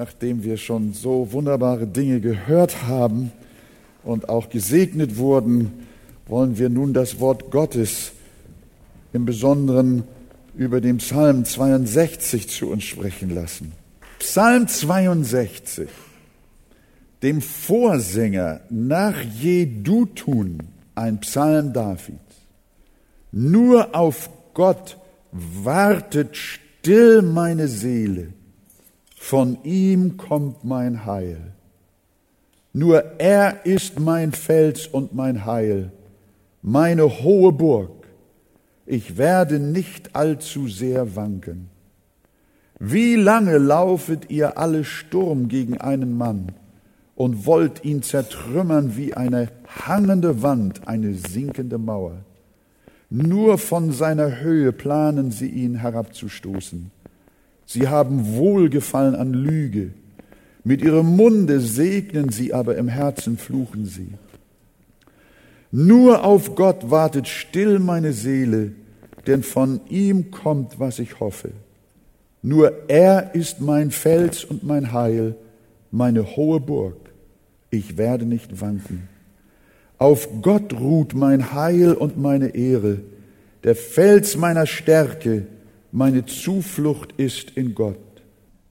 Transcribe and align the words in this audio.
nachdem 0.00 0.44
wir 0.44 0.56
schon 0.56 0.94
so 0.94 1.30
wunderbare 1.30 1.86
Dinge 1.86 2.20
gehört 2.22 2.84
haben 2.84 3.32
und 4.02 4.30
auch 4.30 4.48
gesegnet 4.48 5.18
wurden, 5.18 5.86
wollen 6.26 6.56
wir 6.56 6.70
nun 6.70 6.94
das 6.94 7.20
Wort 7.20 7.50
Gottes 7.50 8.12
im 9.12 9.26
Besonderen 9.26 10.04
über 10.56 10.80
den 10.80 10.96
Psalm 10.96 11.44
62 11.44 12.48
zu 12.48 12.70
uns 12.70 12.84
sprechen 12.84 13.34
lassen. 13.34 13.72
Psalm 14.20 14.68
62, 14.68 15.90
dem 17.22 17.42
Vorsänger 17.42 18.62
nach 18.70 19.20
Jedutun, 19.20 20.60
ein 20.94 21.20
Psalm 21.20 21.74
Davids. 21.74 22.16
Nur 23.32 23.94
auf 23.94 24.30
Gott 24.54 24.96
wartet 25.30 26.38
still 26.38 27.20
meine 27.20 27.68
Seele, 27.68 28.28
von 29.22 29.58
ihm 29.64 30.16
kommt 30.16 30.64
mein 30.64 31.04
Heil. 31.04 31.52
Nur 32.72 33.20
er 33.20 33.64
ist 33.64 34.00
mein 34.00 34.32
Fels 34.32 34.86
und 34.88 35.14
mein 35.14 35.44
Heil, 35.44 35.92
meine 36.62 37.22
hohe 37.22 37.52
Burg. 37.52 38.08
Ich 38.86 39.18
werde 39.18 39.60
nicht 39.60 40.16
allzu 40.16 40.66
sehr 40.66 41.14
wanken. 41.14 41.68
Wie 42.80 43.14
lange 43.14 43.58
laufet 43.58 44.30
ihr 44.30 44.58
alle 44.58 44.84
Sturm 44.84 45.48
gegen 45.48 45.78
einen 45.78 46.16
Mann 46.16 46.52
und 47.14 47.44
wollt 47.46 47.84
ihn 47.84 48.02
zertrümmern 48.02 48.96
wie 48.96 49.14
eine 49.14 49.48
hangende 49.86 50.42
Wand, 50.42 50.88
eine 50.88 51.12
sinkende 51.14 51.78
Mauer? 51.78 52.24
Nur 53.10 53.58
von 53.58 53.92
seiner 53.92 54.40
Höhe 54.40 54.72
planen 54.72 55.30
sie 55.30 55.50
ihn 55.50 55.76
herabzustoßen. 55.76 56.90
Sie 57.72 57.86
haben 57.86 58.34
Wohlgefallen 58.34 59.14
an 59.14 59.32
Lüge. 59.32 59.90
Mit 60.64 60.82
ihrem 60.82 61.14
Munde 61.14 61.60
segnen 61.60 62.30
sie, 62.30 62.52
aber 62.52 62.76
im 62.76 62.88
Herzen 62.88 63.38
fluchen 63.38 63.86
sie. 63.86 64.08
Nur 65.70 66.24
auf 66.24 66.56
Gott 66.56 66.90
wartet 66.90 67.28
still 67.28 67.78
meine 67.78 68.12
Seele, 68.12 68.72
denn 69.28 69.44
von 69.44 69.80
ihm 69.88 70.32
kommt, 70.32 70.80
was 70.80 70.98
ich 70.98 71.20
hoffe. 71.20 71.52
Nur 72.42 72.72
er 72.88 73.36
ist 73.36 73.60
mein 73.60 73.92
Fels 73.92 74.42
und 74.42 74.64
mein 74.64 74.92
Heil, 74.92 75.36
meine 75.92 76.34
hohe 76.34 76.58
Burg. 76.58 76.96
Ich 77.70 77.96
werde 77.96 78.26
nicht 78.26 78.60
wanken. 78.60 79.08
Auf 79.96 80.28
Gott 80.42 80.72
ruht 80.72 81.14
mein 81.14 81.52
Heil 81.52 81.92
und 81.92 82.18
meine 82.18 82.48
Ehre. 82.48 82.98
Der 83.62 83.76
Fels 83.76 84.36
meiner 84.36 84.66
Stärke, 84.66 85.46
meine 85.92 86.26
Zuflucht 86.26 87.12
ist 87.16 87.50
in 87.50 87.74
Gott. 87.74 87.98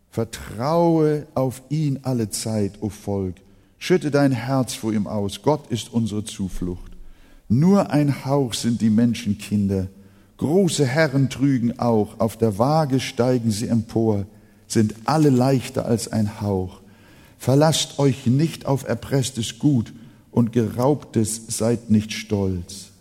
Vertraue 0.10 1.28
auf 1.36 1.62
ihn 1.70 2.00
alle 2.04 2.30
Zeit, 2.30 2.82
o 2.82 2.90
Volk. 2.90 3.36
Schütte 3.78 4.12
dein 4.12 4.32
Herz 4.32 4.74
vor 4.74 4.94
ihm 4.94 5.08
aus. 5.08 5.42
Gott 5.42 5.68
ist 5.68 5.94
unsere 5.94 6.24
Zuflucht. 6.24 6.92
Nur 7.48 7.92
ein 7.92 8.26
Hauch 8.26 8.54
sind 8.54 8.82
die 8.82 8.90
Menschenkinder. 8.90 9.88
Große 10.38 10.86
Herren 10.86 11.30
trügen 11.30 11.80
auch. 11.80 12.20
Auf 12.20 12.38
der 12.38 12.58
Waage 12.58 13.00
steigen 13.00 13.52
sie 13.52 13.68
empor, 13.68 14.26
sind 14.68 14.96
alle 15.06 15.30
leichter 15.30 15.86
als 15.86 16.08
ein 16.08 16.42
Hauch. 16.42 16.82
Verlasst 17.38 18.00
euch 18.00 18.26
nicht 18.26 18.66
auf 18.66 18.88
erpresstes 18.88 19.60
Gut 19.60 19.94
und 20.32 20.52
geraubtes 20.52 21.42
seid 21.48 21.90
nicht 21.90 22.12
stolz. 22.14 22.92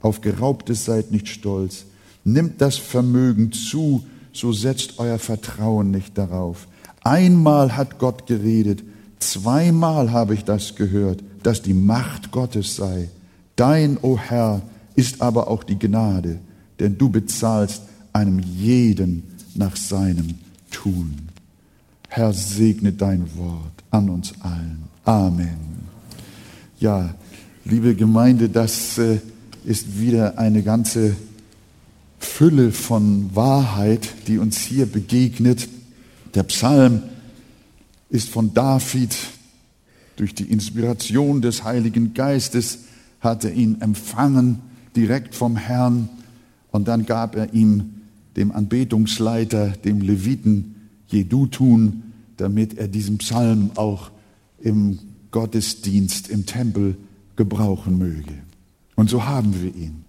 Auf 0.00 0.20
geraubtes 0.20 0.84
seid 0.84 1.12
nicht 1.12 1.28
stolz. 1.28 1.84
Nimmt 2.24 2.60
das 2.60 2.76
Vermögen 2.76 3.52
zu, 3.52 4.04
so 4.32 4.52
setzt 4.52 4.98
euer 4.98 5.18
Vertrauen 5.18 5.90
nicht 5.90 6.16
darauf. 6.16 6.68
Einmal 7.02 7.76
hat 7.76 7.98
Gott 7.98 8.26
geredet, 8.26 8.82
zweimal 9.18 10.12
habe 10.12 10.34
ich 10.34 10.44
das 10.44 10.76
gehört, 10.76 11.22
dass 11.42 11.62
die 11.62 11.74
Macht 11.74 12.30
Gottes 12.30 12.76
sei. 12.76 13.08
Dein, 13.56 13.96
o 13.98 14.12
oh 14.12 14.18
Herr, 14.18 14.62
ist 14.94 15.20
aber 15.20 15.48
auch 15.48 15.64
die 15.64 15.78
Gnade, 15.78 16.38
denn 16.78 16.98
du 16.98 17.08
bezahlst 17.08 17.82
einem 18.12 18.38
jeden 18.38 19.24
nach 19.54 19.76
seinem 19.76 20.34
Tun. 20.70 21.28
Herr, 22.08 22.32
segne 22.32 22.92
dein 22.92 23.26
Wort 23.36 23.72
an 23.90 24.10
uns 24.10 24.34
allen. 24.40 24.84
Amen. 25.04 25.72
Ja, 26.78 27.14
liebe 27.64 27.94
Gemeinde, 27.94 28.48
das 28.48 28.98
äh, 28.98 29.18
ist 29.64 29.98
wieder 29.98 30.38
eine 30.38 30.62
ganze 30.62 31.16
Fülle 32.24 32.72
von 32.72 33.34
Wahrheit, 33.34 34.08
die 34.26 34.38
uns 34.38 34.58
hier 34.58 34.86
begegnet. 34.86 35.68
Der 36.34 36.42
Psalm 36.44 37.02
ist 38.08 38.28
von 38.28 38.54
David 38.54 39.14
durch 40.16 40.34
die 40.34 40.44
Inspiration 40.44 41.42
des 41.42 41.64
Heiligen 41.64 42.14
Geistes, 42.14 42.80
hat 43.20 43.44
er 43.44 43.52
ihn 43.52 43.80
empfangen 43.80 44.60
direkt 44.94 45.34
vom 45.34 45.56
Herrn 45.56 46.08
und 46.70 46.88
dann 46.88 47.06
gab 47.06 47.36
er 47.36 47.52
ihm, 47.54 47.94
dem 48.36 48.50
Anbetungsleiter, 48.50 49.68
dem 49.68 50.00
Leviten 50.00 50.74
Jedutun, 51.08 52.02
damit 52.38 52.78
er 52.78 52.88
diesen 52.88 53.18
Psalm 53.18 53.72
auch 53.74 54.10
im 54.60 54.98
Gottesdienst, 55.30 56.28
im 56.28 56.46
Tempel 56.46 56.96
gebrauchen 57.36 57.98
möge. 57.98 58.32
Und 58.96 59.10
so 59.10 59.26
haben 59.26 59.62
wir 59.62 59.74
ihn. 59.74 60.04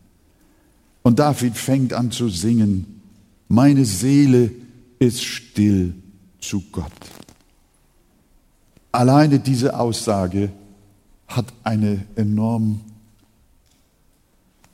Und 1.03 1.19
David 1.19 1.57
fängt 1.57 1.93
an 1.93 2.11
zu 2.11 2.29
singen, 2.29 3.01
meine 3.49 3.85
Seele 3.85 4.51
ist 4.99 5.23
still 5.23 5.93
zu 6.39 6.61
Gott. 6.71 6.91
Alleine 8.91 9.39
diese 9.39 9.77
Aussage 9.77 10.51
hat 11.27 11.53
eine 11.63 12.05
enorm 12.15 12.81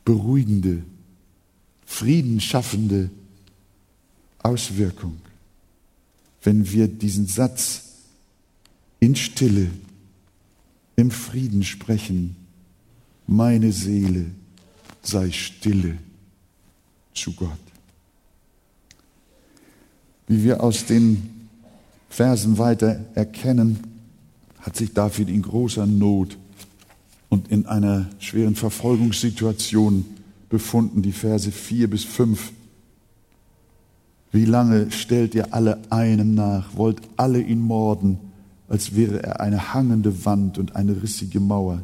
beruhigende, 0.06 0.84
friedenschaffende 1.86 3.10
Auswirkung, 4.44 5.20
wenn 6.44 6.72
wir 6.72 6.88
diesen 6.88 7.28
Satz 7.28 7.86
in 9.00 9.16
Stille, 9.16 9.72
im 10.96 11.12
Frieden 11.12 11.64
sprechen, 11.64 12.36
meine 13.26 13.72
Seele 13.72 14.26
sei 15.02 15.32
stille 15.32 15.98
zu 17.14 17.34
Gott. 17.34 17.50
Wie 20.28 20.44
wir 20.44 20.62
aus 20.64 20.86
den 20.86 21.50
Versen 22.10 22.58
weiter 22.58 23.00
erkennen, 23.16 23.80
hat 24.60 24.76
sich 24.76 24.94
David 24.94 25.30
in 25.30 25.42
großer 25.42 25.86
Not 25.86 26.38
und 27.30 27.52
in 27.52 27.66
einer 27.66 28.08
schweren 28.20 28.56
Verfolgungssituation 28.56 30.06
befunden, 30.50 31.02
die 31.02 31.12
Verse 31.12 31.52
4 31.52 31.90
bis 31.90 32.04
5. 32.04 32.52
Wie 34.32 34.46
lange 34.46 34.92
stellt 34.92 35.34
ihr 35.34 35.54
alle 35.54 35.80
einem 35.92 36.36
nach, 36.36 36.76
wollt 36.76 37.02
alle 37.18 37.42
ihn 37.42 37.62
morden, 37.62 38.20
als 38.68 38.96
wäre 38.96 39.24
er 39.24 39.40
eine 39.40 39.74
hangende 39.74 40.26
Wand 40.26 40.58
und 40.58 40.76
eine 40.76 41.02
rissige 41.02 41.40
Mauer. 41.40 41.82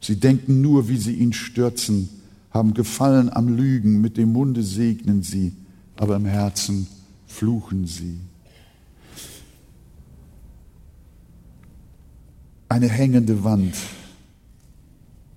Sie 0.00 0.16
denken 0.16 0.60
nur, 0.60 0.88
wie 0.88 0.96
sie 0.96 1.14
ihn 1.14 1.32
stürzen 1.32 2.08
haben 2.50 2.74
Gefallen 2.74 3.30
am 3.30 3.48
Lügen, 3.48 4.00
mit 4.00 4.16
dem 4.16 4.32
Munde 4.32 4.62
segnen 4.62 5.22
sie, 5.22 5.52
aber 5.96 6.16
im 6.16 6.26
Herzen 6.26 6.86
fluchen 7.26 7.86
sie. 7.86 8.18
Eine 12.68 12.88
hängende 12.88 13.44
Wand, 13.44 13.74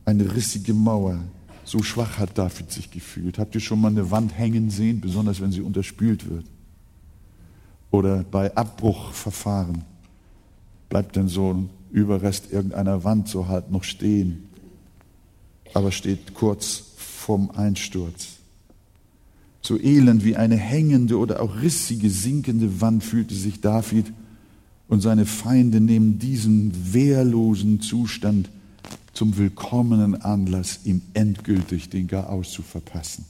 eine 0.05 0.35
rissige 0.35 0.73
Mauer, 0.73 1.19
so 1.65 1.81
schwach 1.81 2.17
hat 2.17 2.37
David 2.37 2.71
sich 2.71 2.91
gefühlt. 2.91 3.39
Habt 3.39 3.55
ihr 3.55 3.61
schon 3.61 3.81
mal 3.81 3.89
eine 3.89 4.11
Wand 4.11 4.37
hängen 4.37 4.69
sehen, 4.69 5.01
besonders 5.01 5.39
wenn 5.41 5.51
sie 5.51 5.61
unterspült 5.61 6.29
wird? 6.29 6.45
Oder 7.89 8.23
bei 8.23 8.55
Abbruchverfahren 8.55 9.83
bleibt 10.89 11.15
dann 11.15 11.27
so 11.27 11.53
ein 11.53 11.69
Überrest 11.91 12.51
irgendeiner 12.51 13.03
Wand 13.03 13.27
so 13.27 13.47
halt 13.47 13.71
noch 13.71 13.83
stehen, 13.83 14.49
aber 15.73 15.91
steht 15.91 16.33
kurz 16.33 16.92
vom 17.23 17.51
Einsturz. 17.51 18.39
So 19.61 19.79
elend 19.79 20.25
wie 20.25 20.35
eine 20.35 20.57
hängende 20.57 21.17
oder 21.17 21.41
auch 21.41 21.61
rissige, 21.61 22.09
sinkende 22.09 22.81
Wand 22.81 23.01
fühlte 23.01 23.33
sich 23.33 23.61
David 23.61 24.11
und 24.89 24.99
seine 24.99 25.25
Feinde 25.25 25.79
nehmen 25.79 26.19
diesen 26.19 26.93
wehrlosen 26.93 27.79
Zustand 27.79 28.49
zum 29.13 29.37
willkommenen 29.37 30.21
Anlass, 30.21 30.81
ihm 30.83 31.01
endgültig 31.13 31.89
den 31.89 32.07
Garaus 32.07 32.51
zu 32.51 32.61
verpassen. 32.61 33.23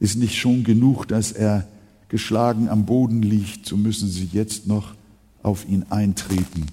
Ist 0.00 0.16
nicht 0.16 0.36
schon 0.36 0.64
genug, 0.64 1.06
dass 1.06 1.32
er 1.32 1.68
geschlagen 2.08 2.70
am 2.70 2.86
Boden 2.86 3.20
liegt, 3.20 3.66
so 3.66 3.76
müssen 3.76 4.08
sie 4.08 4.30
jetzt 4.32 4.66
noch 4.66 4.94
auf 5.42 5.68
ihn 5.68 5.84
eintreten, 5.90 6.66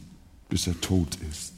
bis 0.47 0.67
er 0.67 0.79
tot 0.79 1.17
ist. 1.29 1.52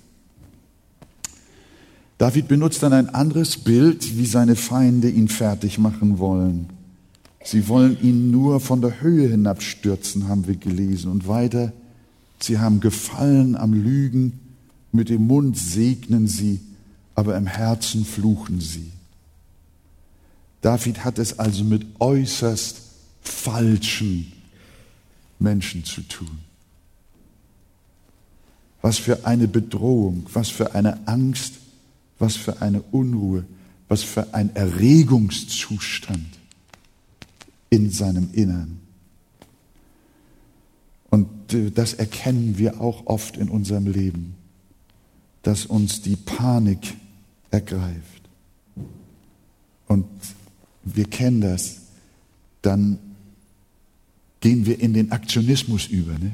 David 2.17 2.47
benutzt 2.47 2.81
dann 2.81 2.93
ein 2.93 3.09
anderes 3.09 3.57
Bild, 3.57 4.17
wie 4.17 4.25
seine 4.25 4.55
Feinde 4.55 5.09
ihn 5.09 5.27
fertig 5.27 5.77
machen 5.77 6.17
wollen. 6.17 6.69
Sie 7.43 7.67
wollen 7.67 8.01
ihn 8.01 8.31
nur 8.31 8.59
von 8.59 8.81
der 8.81 9.01
Höhe 9.01 9.29
hinabstürzen, 9.29 10.27
haben 10.27 10.47
wir 10.47 10.55
gelesen. 10.55 11.11
Und 11.11 11.27
weiter, 11.27 11.73
sie 12.39 12.57
haben 12.57 12.79
Gefallen 12.79 13.55
am 13.55 13.73
Lügen, 13.73 14.39
mit 14.91 15.09
dem 15.09 15.27
Mund 15.27 15.57
segnen 15.57 16.27
sie, 16.27 16.61
aber 17.15 17.37
im 17.37 17.47
Herzen 17.47 18.05
fluchen 18.05 18.61
sie. 18.61 18.91
David 20.61 21.03
hat 21.03 21.19
es 21.19 21.37
also 21.37 21.63
mit 21.63 21.85
äußerst 21.99 22.77
falschen 23.21 24.31
Menschen 25.37 25.83
zu 25.83 26.01
tun. 26.01 26.39
Was 28.81 28.97
für 28.97 29.25
eine 29.25 29.47
Bedrohung, 29.47 30.25
was 30.33 30.49
für 30.49 30.73
eine 30.73 31.07
Angst, 31.07 31.53
was 32.19 32.35
für 32.35 32.61
eine 32.61 32.81
Unruhe, 32.81 33.45
was 33.87 34.03
für 34.03 34.33
ein 34.33 34.55
Erregungszustand 34.55 36.25
in 37.69 37.91
seinem 37.91 38.29
Innern. 38.33 38.79
Und 41.09 41.53
äh, 41.53 41.71
das 41.71 41.93
erkennen 41.93 42.57
wir 42.57 42.81
auch 42.81 43.05
oft 43.05 43.37
in 43.37 43.49
unserem 43.49 43.87
Leben, 43.87 44.35
dass 45.43 45.65
uns 45.65 46.01
die 46.01 46.15
Panik 46.15 46.95
ergreift. 47.51 48.21
Und 49.87 50.07
wir 50.83 51.05
kennen 51.05 51.41
das, 51.41 51.77
dann 52.61 52.97
gehen 54.39 54.65
wir 54.65 54.79
in 54.79 54.93
den 54.93 55.11
Aktionismus 55.11 55.87
über. 55.87 56.13
Ne? 56.13 56.31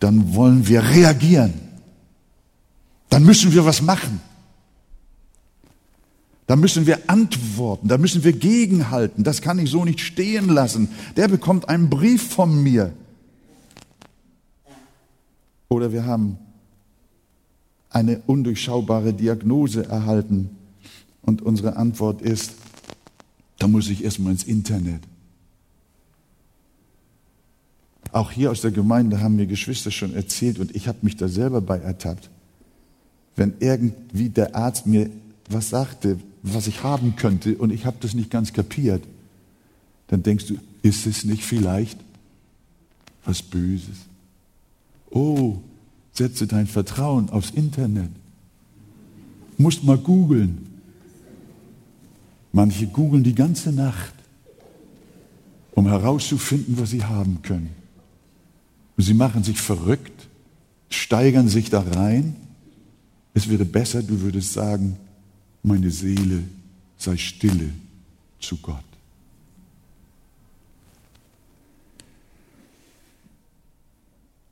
Dann 0.00 0.34
wollen 0.34 0.66
wir 0.66 0.82
reagieren. 0.82 1.54
Dann 3.12 3.24
müssen 3.24 3.52
wir 3.52 3.66
was 3.66 3.82
machen. 3.82 4.22
Da 6.46 6.56
müssen 6.56 6.86
wir 6.86 7.10
antworten, 7.10 7.86
da 7.86 7.98
müssen 7.98 8.24
wir 8.24 8.32
gegenhalten. 8.32 9.22
Das 9.22 9.42
kann 9.42 9.58
ich 9.58 9.70
so 9.70 9.84
nicht 9.84 10.00
stehen 10.00 10.48
lassen. 10.48 10.88
Der 11.14 11.28
bekommt 11.28 11.68
einen 11.68 11.90
Brief 11.90 12.30
von 12.32 12.62
mir. 12.62 12.94
Oder 15.68 15.92
wir 15.92 16.06
haben 16.06 16.38
eine 17.90 18.22
undurchschaubare 18.26 19.12
Diagnose 19.12 19.84
erhalten 19.84 20.48
und 21.20 21.42
unsere 21.42 21.76
Antwort 21.76 22.22
ist, 22.22 22.52
da 23.58 23.68
muss 23.68 23.90
ich 23.90 24.02
erstmal 24.04 24.32
ins 24.32 24.44
Internet. 24.44 25.02
Auch 28.10 28.30
hier 28.30 28.50
aus 28.50 28.62
der 28.62 28.70
Gemeinde 28.70 29.20
haben 29.20 29.36
mir 29.36 29.46
Geschwister 29.46 29.90
schon 29.90 30.14
erzählt 30.14 30.58
und 30.58 30.74
ich 30.74 30.88
habe 30.88 30.98
mich 31.02 31.18
da 31.18 31.28
selber 31.28 31.60
bei 31.60 31.76
ertappt. 31.76 32.30
Wenn 33.36 33.54
irgendwie 33.60 34.28
der 34.28 34.54
Arzt 34.54 34.86
mir 34.86 35.10
was 35.48 35.70
sagte, 35.70 36.18
was 36.42 36.66
ich 36.66 36.82
haben 36.82 37.16
könnte 37.16 37.56
und 37.56 37.70
ich 37.70 37.86
habe 37.86 37.96
das 38.00 38.14
nicht 38.14 38.30
ganz 38.30 38.52
kapiert, 38.52 39.02
dann 40.08 40.22
denkst 40.22 40.46
du, 40.46 40.58
ist 40.82 41.06
es 41.06 41.24
nicht 41.24 41.44
vielleicht 41.44 41.98
was 43.24 43.42
Böses? 43.42 43.96
Oh, 45.10 45.58
setze 46.12 46.46
dein 46.46 46.66
Vertrauen 46.66 47.30
aufs 47.30 47.50
Internet. 47.50 48.10
Musst 49.56 49.84
mal 49.84 49.98
googeln. 49.98 50.66
Manche 52.52 52.86
googeln 52.86 53.24
die 53.24 53.34
ganze 53.34 53.72
Nacht, 53.72 54.12
um 55.74 55.86
herauszufinden, 55.86 56.78
was 56.78 56.90
sie 56.90 57.04
haben 57.04 57.40
können. 57.42 57.70
Und 58.96 59.04
sie 59.04 59.14
machen 59.14 59.42
sich 59.42 59.60
verrückt, 59.60 60.28
steigern 60.90 61.48
sich 61.48 61.70
da 61.70 61.80
rein. 61.80 62.36
Es 63.34 63.48
wäre 63.48 63.64
besser, 63.64 64.02
du 64.02 64.20
würdest 64.20 64.52
sagen, 64.52 64.96
meine 65.62 65.90
Seele 65.90 66.42
sei 66.98 67.16
stille 67.16 67.70
zu 68.40 68.56
Gott. 68.58 68.84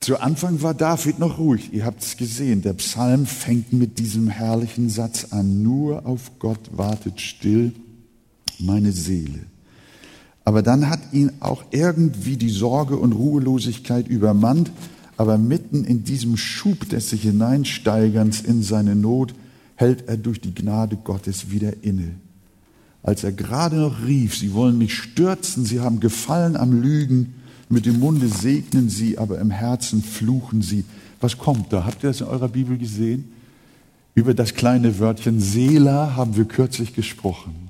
Zu 0.00 0.18
Anfang 0.18 0.62
war 0.62 0.72
David 0.72 1.18
noch 1.18 1.38
ruhig. 1.38 1.74
Ihr 1.74 1.84
habt 1.84 2.02
es 2.02 2.16
gesehen. 2.16 2.62
Der 2.62 2.72
Psalm 2.72 3.26
fängt 3.26 3.74
mit 3.74 3.98
diesem 3.98 4.28
herrlichen 4.28 4.88
Satz 4.88 5.26
an. 5.30 5.62
Nur 5.62 6.06
auf 6.06 6.32
Gott 6.38 6.70
wartet 6.72 7.20
still 7.20 7.72
meine 8.58 8.92
Seele. 8.92 9.40
Aber 10.44 10.62
dann 10.62 10.88
hat 10.88 11.00
ihn 11.12 11.32
auch 11.40 11.64
irgendwie 11.70 12.38
die 12.38 12.48
Sorge 12.48 12.96
und 12.96 13.12
Ruhelosigkeit 13.12 14.08
übermannt. 14.08 14.70
Aber 15.20 15.36
mitten 15.36 15.84
in 15.84 16.02
diesem 16.02 16.38
Schub 16.38 16.88
des 16.88 17.10
sich 17.10 17.20
hineinsteigerns 17.20 18.40
in 18.40 18.62
seine 18.62 18.96
Not 18.96 19.34
hält 19.74 20.08
er 20.08 20.16
durch 20.16 20.40
die 20.40 20.54
Gnade 20.54 20.96
Gottes 20.96 21.50
wieder 21.50 21.74
inne. 21.82 22.14
Als 23.02 23.22
er 23.22 23.32
gerade 23.32 23.76
noch 23.76 24.02
rief, 24.06 24.34
sie 24.34 24.54
wollen 24.54 24.78
mich 24.78 24.94
stürzen, 24.94 25.66
sie 25.66 25.80
haben 25.80 26.00
Gefallen 26.00 26.56
am 26.56 26.72
Lügen, 26.72 27.34
mit 27.68 27.84
dem 27.84 28.00
Munde 28.00 28.28
segnen 28.28 28.88
sie, 28.88 29.18
aber 29.18 29.38
im 29.40 29.50
Herzen 29.50 30.02
fluchen 30.02 30.62
sie. 30.62 30.86
Was 31.20 31.36
kommt 31.36 31.70
da? 31.70 31.84
Habt 31.84 32.02
ihr 32.02 32.08
das 32.08 32.22
in 32.22 32.26
eurer 32.26 32.48
Bibel 32.48 32.78
gesehen? 32.78 33.30
Über 34.14 34.32
das 34.32 34.54
kleine 34.54 35.00
Wörtchen 35.00 35.38
Seela 35.38 36.16
haben 36.16 36.34
wir 36.34 36.46
kürzlich 36.46 36.94
gesprochen. 36.94 37.68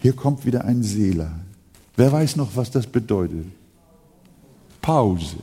Hier 0.00 0.12
kommt 0.12 0.46
wieder 0.46 0.64
ein 0.64 0.84
Seela. 0.84 1.32
Wer 1.96 2.12
weiß 2.12 2.36
noch, 2.36 2.54
was 2.54 2.70
das 2.70 2.86
bedeutet? 2.86 3.46
Pause. 4.80 5.38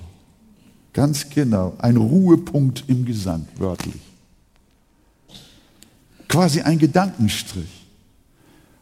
Ganz 0.94 1.30
genau. 1.30 1.74
Ein 1.78 1.98
Ruhepunkt 1.98 2.84
im 2.88 3.06
Gesang, 3.06 3.48
wörtlich 3.58 4.10
quasi 6.30 6.62
ein 6.62 6.80
Gedankenstrich. 6.80 7.88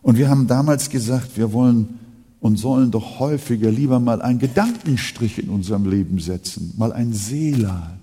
Und 0.04 0.18
wir 0.18 0.30
haben 0.30 0.46
damals 0.46 0.92
gesagt, 0.92 1.38
wir 1.38 1.52
wollen 1.54 2.00
und 2.40 2.58
sollen 2.58 2.92
doch 2.92 3.20
häufiger 3.20 3.72
lieber 3.72 4.00
mal 4.00 4.22
einen 4.22 4.38
Gedankenstrich 4.38 5.40
in 5.40 5.50
unserem 5.50 5.90
Leben 5.90 6.20
setzen, 6.20 6.74
mal 6.78 6.94
ein 6.94 7.14
Seela, 7.14 7.98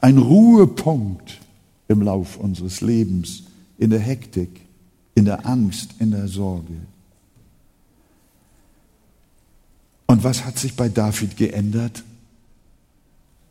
ein 0.00 0.18
Ruhepunkt 0.18 1.40
im 1.88 2.02
Lauf 2.02 2.36
unseres 2.36 2.80
Lebens, 2.82 3.42
in 3.78 3.90
der 3.90 3.98
Hektik, 3.98 4.60
in 5.16 5.24
der 5.24 5.44
Angst, 5.44 5.96
in 5.98 6.12
der 6.12 6.28
Sorge. 6.28 6.74
Und 10.06 10.22
was 10.22 10.44
hat 10.44 10.58
sich 10.58 10.76
bei 10.76 10.88
David 10.88 11.36
geändert? 11.36 12.04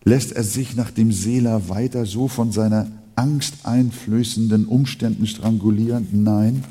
Lässt 0.04 0.32
er 0.32 0.44
sich 0.44 0.76
nach 0.76 0.92
dem 0.92 1.12
Seela 1.12 1.70
weiter 1.70 2.06
so 2.06 2.28
von 2.28 2.52
seiner 2.52 2.88
angsteinflößenden 3.16 4.66
Umständen 4.66 5.28
strangulieren? 5.28 6.08
Nein, 6.12 6.64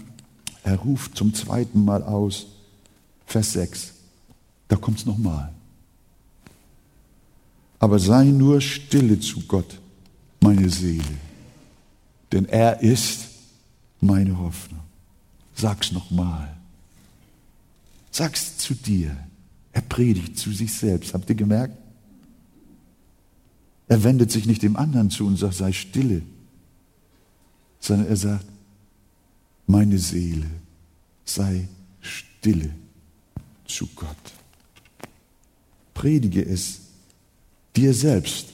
er 0.63 0.77
ruft 0.77 1.17
zum 1.17 1.35
zweiten 1.35 1.85
Mal 1.85 2.03
aus. 2.03 2.47
Vers 3.27 3.53
6. 3.53 3.93
Da 4.69 4.77
kommt 4.77 4.99
es 4.99 5.07
nochmal. 5.07 5.53
Aber 7.79 7.99
sei 7.99 8.25
nur 8.25 8.61
stille 8.61 9.21
zu 9.21 9.41
Gott, 9.47 9.79
meine 10.41 10.71
Seele, 10.71 11.05
denn 12.33 12.47
er 12.47 12.81
ist 12.81 13.27
meine 14.01 14.39
Hoffnung. 14.39 14.81
Sag's 15.55 15.93
nochmal. 15.93 16.57
Sag's 18.11 18.59
zu 18.59 18.75
dir. 18.75 19.17
Er 19.73 19.83
predigt 19.83 20.39
zu 20.39 20.53
sich 20.53 20.73
selbst. 20.73 21.13
Habt 21.13 21.29
ihr 21.29 21.37
gemerkt? 21.37 21.77
Er 23.89 24.03
wendet 24.03 24.31
sich 24.33 24.47
nicht 24.47 24.63
dem 24.63 24.77
anderen 24.77 25.11
zu 25.11 25.27
und 25.27 25.37
sagt, 25.37 25.55
sei 25.55 25.73
stille 25.73 26.23
sondern 27.87 28.09
er 28.09 28.17
sagt, 28.17 28.47
meine 29.67 29.99
Seele 29.99 30.47
sei 31.25 31.69
stille 32.01 32.71
zu 33.67 33.87
Gott. 33.95 34.09
Predige 35.95 36.45
es 36.45 36.81
dir 37.75 37.95
selbst. 37.95 38.49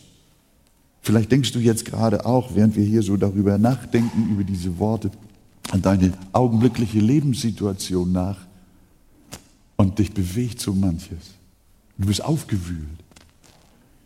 Vielleicht 1.01 1.33
denkst 1.33 1.53
du 1.53 1.59
jetzt 1.59 1.85
gerade 1.85 2.25
auch, 2.25 2.55
während 2.55 2.77
wir 2.77 2.85
hier 2.85 3.03
so 3.03 3.17
darüber 3.17 3.59
nachdenken, 3.59 4.31
über 4.31 4.45
diese 4.45 4.79
Worte, 4.79 5.11
an 5.71 5.83
deine 5.83 6.13
augenblickliche 6.33 7.01
Lebenssituation 7.01 8.13
nach 8.13 8.39
und 9.77 9.99
dich 9.99 10.13
bewegt 10.13 10.61
so 10.61 10.75
manches. 10.75 11.33
Du 11.99 12.07
bist 12.07 12.23
aufgewühlt. 12.23 13.02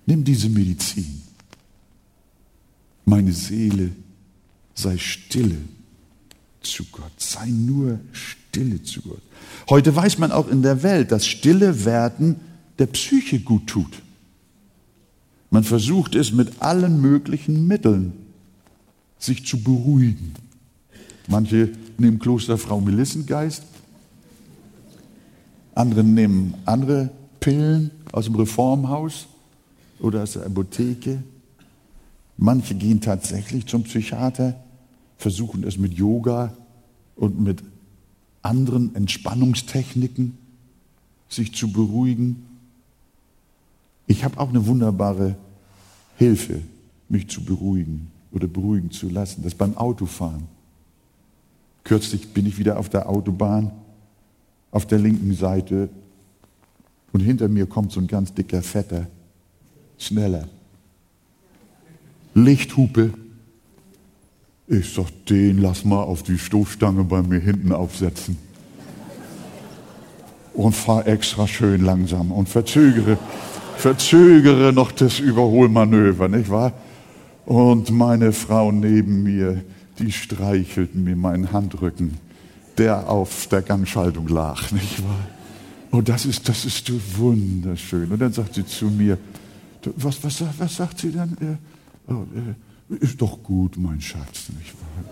Nimm 0.07 0.23
diese 0.23 0.49
Medizin. 0.49 1.23
Meine 3.05 3.33
Seele 3.33 3.91
sei 4.75 4.97
stille 4.97 5.59
zu 6.61 6.85
Gott. 6.93 7.13
Sei 7.19 7.47
nur 7.47 8.01
stille 8.13 8.83
zu 8.83 9.03
Gott. 9.03 9.23
Heute 9.69 9.95
weiß 9.95 10.19
man 10.19 10.33
auch 10.33 10.49
in 10.49 10.63
der 10.63 10.83
Welt, 10.83 11.13
dass 11.13 11.27
stille 11.27 11.85
Werden 11.85 12.37
der 12.79 12.87
Psyche 12.87 13.41
gut 13.41 13.67
tut. 13.67 14.03
Man 15.51 15.65
versucht 15.65 16.15
es 16.15 16.33
mit 16.33 16.61
allen 16.61 17.01
möglichen 17.01 17.67
Mitteln, 17.67 18.13
sich 19.19 19.47
zu 19.47 19.63
beruhigen. 19.63 20.35
Manche 21.29 21.73
nehmen 21.99 22.19
Klosterfrau 22.19 22.81
Melissengeist, 22.81 23.63
andere 25.75 26.05
nehmen 26.05 26.55
andere 26.65 27.11
Pillen 27.41 27.91
aus 28.13 28.27
dem 28.27 28.35
Reformhaus 28.35 29.29
oder 30.01 30.23
aus 30.23 30.33
der 30.33 30.47
Apotheke. 30.47 31.23
Manche 32.37 32.75
gehen 32.75 33.01
tatsächlich 33.01 33.67
zum 33.67 33.85
Psychiater 33.85 34.57
versuchen 35.17 35.65
es 35.65 35.79
mit 35.79 35.95
Yoga 35.95 36.53
und 37.17 37.41
mit 37.41 37.63
anderen 38.43 38.95
Entspannungstechniken, 38.95 40.37
sich 41.29 41.55
zu 41.55 41.73
beruhigen. 41.73 42.47
Ich 44.07 44.25
habe 44.25 44.39
auch 44.39 44.51
eine 44.51 44.67
wunderbare 44.67 45.37
Hilfe, 46.17 46.61
mich 47.09 47.29
zu 47.29 47.45
beruhigen 47.45 48.11
oder 48.31 48.47
beruhigen 48.47 48.91
zu 48.91 49.09
lassen. 49.09 49.43
Das 49.43 49.55
beim 49.55 49.77
Autofahren. 49.77 50.45
Kürzlich 51.83 52.29
bin 52.33 52.47
ich 52.47 52.59
wieder 52.59 52.79
auf 52.79 52.89
der 52.89 53.09
Autobahn, 53.09 53.73
auf 54.71 54.87
der 54.87 54.99
linken 54.99 55.35
Seite, 55.35 55.89
und 57.13 57.21
hinter 57.21 57.49
mir 57.49 57.67
kommt 57.67 57.93
so 57.93 58.01
ein 58.01 58.09
ganz 58.09 58.35
dicker, 58.35 58.63
fetter, 58.63 59.07
schneller. 59.99 60.49
Lichthupe. 62.35 63.13
Ich 64.69 64.93
sag, 64.93 65.07
den 65.27 65.63
lass 65.63 65.85
mal 65.85 66.03
auf 66.03 66.23
die 66.23 66.39
Stoßstange 66.39 67.05
bei 67.05 67.23
mir 67.23 67.39
hinten 67.39 67.73
aufsetzen. 67.73 68.37
Und 70.53 70.75
fahr 70.75 71.07
extra 71.07 71.47
schön 71.47 71.85
langsam 71.85 72.33
und 72.33 72.49
verzögere, 72.49 73.19
verzögere 73.77 74.73
noch 74.73 74.91
das 74.91 75.19
Überholmanöver, 75.19 76.29
nicht 76.29 76.51
wahr? 76.51 76.73
Und 77.45 77.91
meine 77.91 78.33
Frau 78.33 78.73
neben 78.73 79.23
mir, 79.23 79.63
die 79.99 80.11
streichelt 80.11 80.95
mir 80.95 81.15
meinen 81.15 81.53
Handrücken, 81.53 82.19
der 82.77 83.09
auf 83.09 83.47
der 83.47 83.63
Gangschaltung 83.63 84.29
lag, 84.29 84.73
nicht 84.73 85.03
wahr? 85.05 85.29
Und 85.91 86.09
das 86.09 86.27
ist, 86.27 86.49
das 86.49 86.65
ist 86.65 86.91
wunderschön. 87.17 88.11
Und 88.11 88.21
dann 88.21 88.33
sagt 88.33 88.55
sie 88.55 88.67
zu 88.67 88.87
mir, 88.87 89.17
was, 89.97 90.23
was, 90.23 90.43
was 90.59 90.77
sagt 90.77 91.01
sie 91.01 91.13
dann? 91.13 91.59
Oh, 92.09 92.25
äh, 92.35 92.97
ist 92.97 93.21
doch 93.21 93.43
gut, 93.43 93.77
mein 93.77 94.01
Schatz, 94.01 94.49
nicht 94.59 94.75
wahr? 94.75 95.05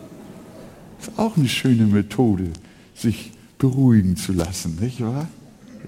Ist 1.00 1.18
auch 1.18 1.36
eine 1.36 1.48
schöne 1.48 1.86
Methode, 1.86 2.50
sich 2.94 3.32
beruhigen 3.58 4.16
zu 4.16 4.32
lassen, 4.32 4.78
nicht 4.80 5.00
wahr? 5.00 5.28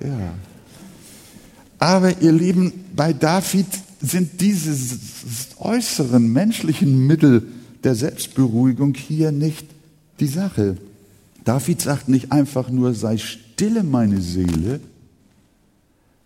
Ja. 0.02 0.34
Aber 1.78 2.20
ihr 2.20 2.32
Lieben, 2.32 2.72
bei 2.94 3.12
David 3.12 3.66
sind 4.00 4.40
diese 4.40 4.74
äußeren 5.58 6.32
menschlichen 6.32 7.06
Mittel 7.06 7.46
der 7.84 7.94
Selbstberuhigung 7.94 8.94
hier 8.94 9.32
nicht 9.32 9.66
die 10.20 10.26
Sache. 10.26 10.76
David 11.44 11.80
sagt 11.80 12.08
nicht 12.08 12.32
einfach 12.32 12.68
nur, 12.70 12.94
sei 12.94 13.18
stille 13.18 13.84
meine 13.84 14.20
Seele, 14.20 14.80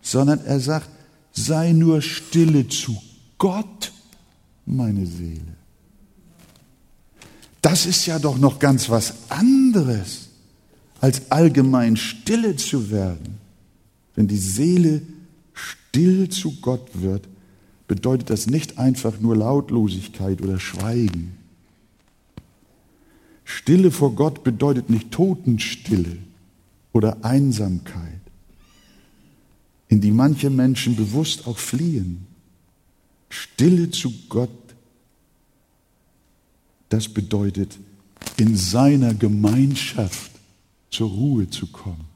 sondern 0.01 0.41
er 0.45 0.61
sagt, 0.61 0.89
sei 1.33 1.73
nur 1.73 2.03
stille 2.03 2.69
zu 2.69 2.97
Gott 3.39 3.93
meine 4.67 5.07
Seele. 5.07 5.57
Das 7.63 7.87
ist 7.87 8.07
ja 8.07 8.19
doch 8.19 8.39
noch 8.39 8.59
ganz 8.59 8.89
was 8.89 9.15
anderes, 9.31 10.29
als 11.01 11.31
allgemein 11.31 11.97
stille 11.97 12.57
zu 12.57 12.91
werden. 12.91 13.39
Wenn 14.15 14.29
die 14.29 14.37
Seele 14.37 15.03
still 15.53 16.29
zu 16.29 16.61
Gott 16.61 16.89
wird, 16.95 17.29
bedeutet 17.87 18.31
das 18.31 18.47
nicht 18.47 18.79
einfach 18.79 19.21
nur 19.21 19.37
Lautlosigkeit 19.37 20.41
oder 20.43 20.61
Schweigen. 20.61 21.37
Stille 23.45 23.91
vor 23.91 24.15
Gott 24.15 24.45
bedeutet 24.45 24.91
nicht 24.91 25.11
Totenstille 25.11 26.19
oder 26.93 27.25
Einsamkeit, 27.25 28.20
in 29.91 30.01
die 30.01 30.13
manche 30.13 30.49
Menschen 30.51 30.95
bewusst 30.95 31.47
auch 31.47 31.59
fliehen. 31.59 32.27
Stille 33.29 33.91
zu 33.91 34.13
Gott, 34.29 34.49
das 36.89 37.09
bedeutet, 37.09 37.77
in 38.37 38.57
seiner 38.57 39.15
Gemeinschaft 39.15 40.31
zur 40.91 41.11
Ruhe 41.11 41.51
zu 41.51 41.67
kommen. 41.67 42.07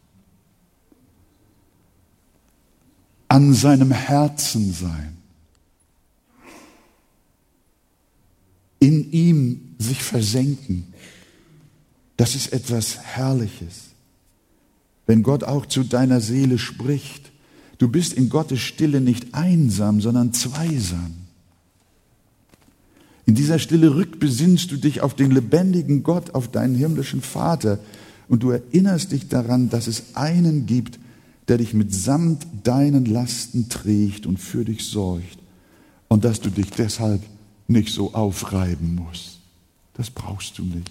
An 3.27 3.53
seinem 3.55 3.91
Herzen 3.91 4.73
sein. 4.73 5.17
In 8.79 9.11
ihm 9.11 9.75
sich 9.79 10.03
versenken. 10.03 10.95
Das 12.17 12.37
ist 12.37 12.53
etwas 12.53 12.99
Herrliches. 12.99 13.91
Wenn 15.07 15.25
Gott 15.25 15.43
auch 15.43 15.67
zu 15.67 15.83
deiner 15.83 16.21
Seele 16.21 16.59
spricht 16.59 17.34
Du 17.79 17.89
bist 17.89 18.13
in 18.13 18.29
Gottes 18.29 18.61
Stille 18.61 19.01
nicht 19.01 19.35
einsam, 19.35 20.01
sondern 20.01 20.33
zweisam. 20.33 21.13
In 23.27 23.35
dieser 23.35 23.59
Stille 23.59 23.95
rückbesinnst 23.95 24.71
du 24.71 24.77
dich 24.77 25.01
auf 25.01 25.15
den 25.15 25.31
lebendigen 25.31 26.03
Gott, 26.03 26.35
auf 26.35 26.51
deinen 26.51 26.75
himmlischen 26.75 27.23
Vater 27.23 27.79
und 28.29 28.43
du 28.43 28.51
erinnerst 28.51 29.13
dich 29.13 29.29
daran, 29.29 29.71
dass 29.71 29.87
es 29.87 30.15
einen 30.15 30.67
gibt, 30.67 30.99
der 31.49 31.59
dich 31.59 31.75
mitsamt 31.75 32.47
deinen 32.63 33.07
Lasten 33.07 33.69
trägt 33.69 34.27
und 34.27 34.39
für 34.39 34.65
dich 34.65 34.85
sorgt 34.85 35.39
und 36.09 36.25
dass 36.25 36.41
du 36.41 36.51
dich 36.51 36.71
deshalb 36.71 37.23
nicht 37.67 37.93
so 37.93 38.15
aufreiben 38.15 38.95
musst. 38.95 39.39
Das 39.95 40.11
brauchst 40.11 40.59
du 40.59 40.65
nicht. 40.65 40.91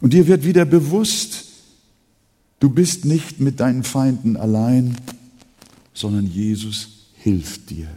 Und 0.00 0.12
dir 0.12 0.26
wird 0.28 0.44
wieder 0.44 0.64
bewusst, 0.64 1.47
Du 2.60 2.70
bist 2.70 3.04
nicht 3.04 3.40
mit 3.40 3.60
deinen 3.60 3.84
Feinden 3.84 4.36
allein, 4.36 4.96
sondern 5.94 6.26
Jesus 6.26 7.06
hilft 7.14 7.70
dir. 7.70 7.88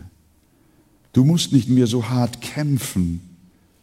Du 1.14 1.26
musst 1.26 1.52
nicht 1.52 1.70
mehr 1.70 1.88
so 1.88 2.10
hart 2.10 2.42
kämpfen, 2.42 3.22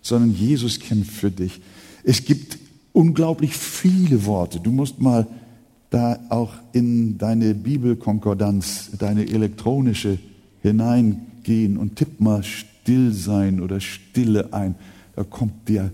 sondern 0.03 0.35
Jesus 0.35 0.81
kämpft 0.81 1.13
für 1.13 1.31
dich. 1.31 1.61
Es 2.05 2.25
gibt 2.25 2.59
unglaublich 2.93 3.57
viele 3.57 4.25
Worte. 4.25 4.61
Du 4.61 4.71
musst 4.71 5.01
mal 5.01 5.27
da 5.91 6.19
auch 6.29 6.53
in 6.73 7.19
deine 7.19 7.55
Bibelkonkordanz, 7.55 8.91
deine 8.99 9.29
elektronische 9.29 10.19
hineingehen 10.63 11.77
und 11.77 11.97
tipp 11.97 12.21
mal 12.21 12.43
still 12.43 13.13
sein 13.13 13.61
oder 13.61 13.81
Stille 13.81 14.53
ein. 14.53 14.75
Da 15.17 15.25
kommt 15.25 15.69
dir 15.69 15.93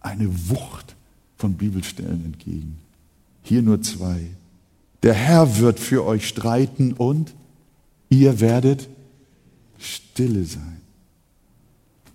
eine 0.00 0.28
Wucht 0.48 0.94
von 1.36 1.54
Bibelstellen 1.54 2.24
entgegen. 2.24 2.81
Hier 3.42 3.62
nur 3.62 3.82
zwei. 3.82 4.20
Der 5.02 5.14
Herr 5.14 5.58
wird 5.58 5.80
für 5.80 6.04
euch 6.04 6.28
streiten 6.28 6.92
und 6.92 7.34
ihr 8.08 8.40
werdet 8.40 8.88
stille 9.78 10.44
sein. 10.44 10.80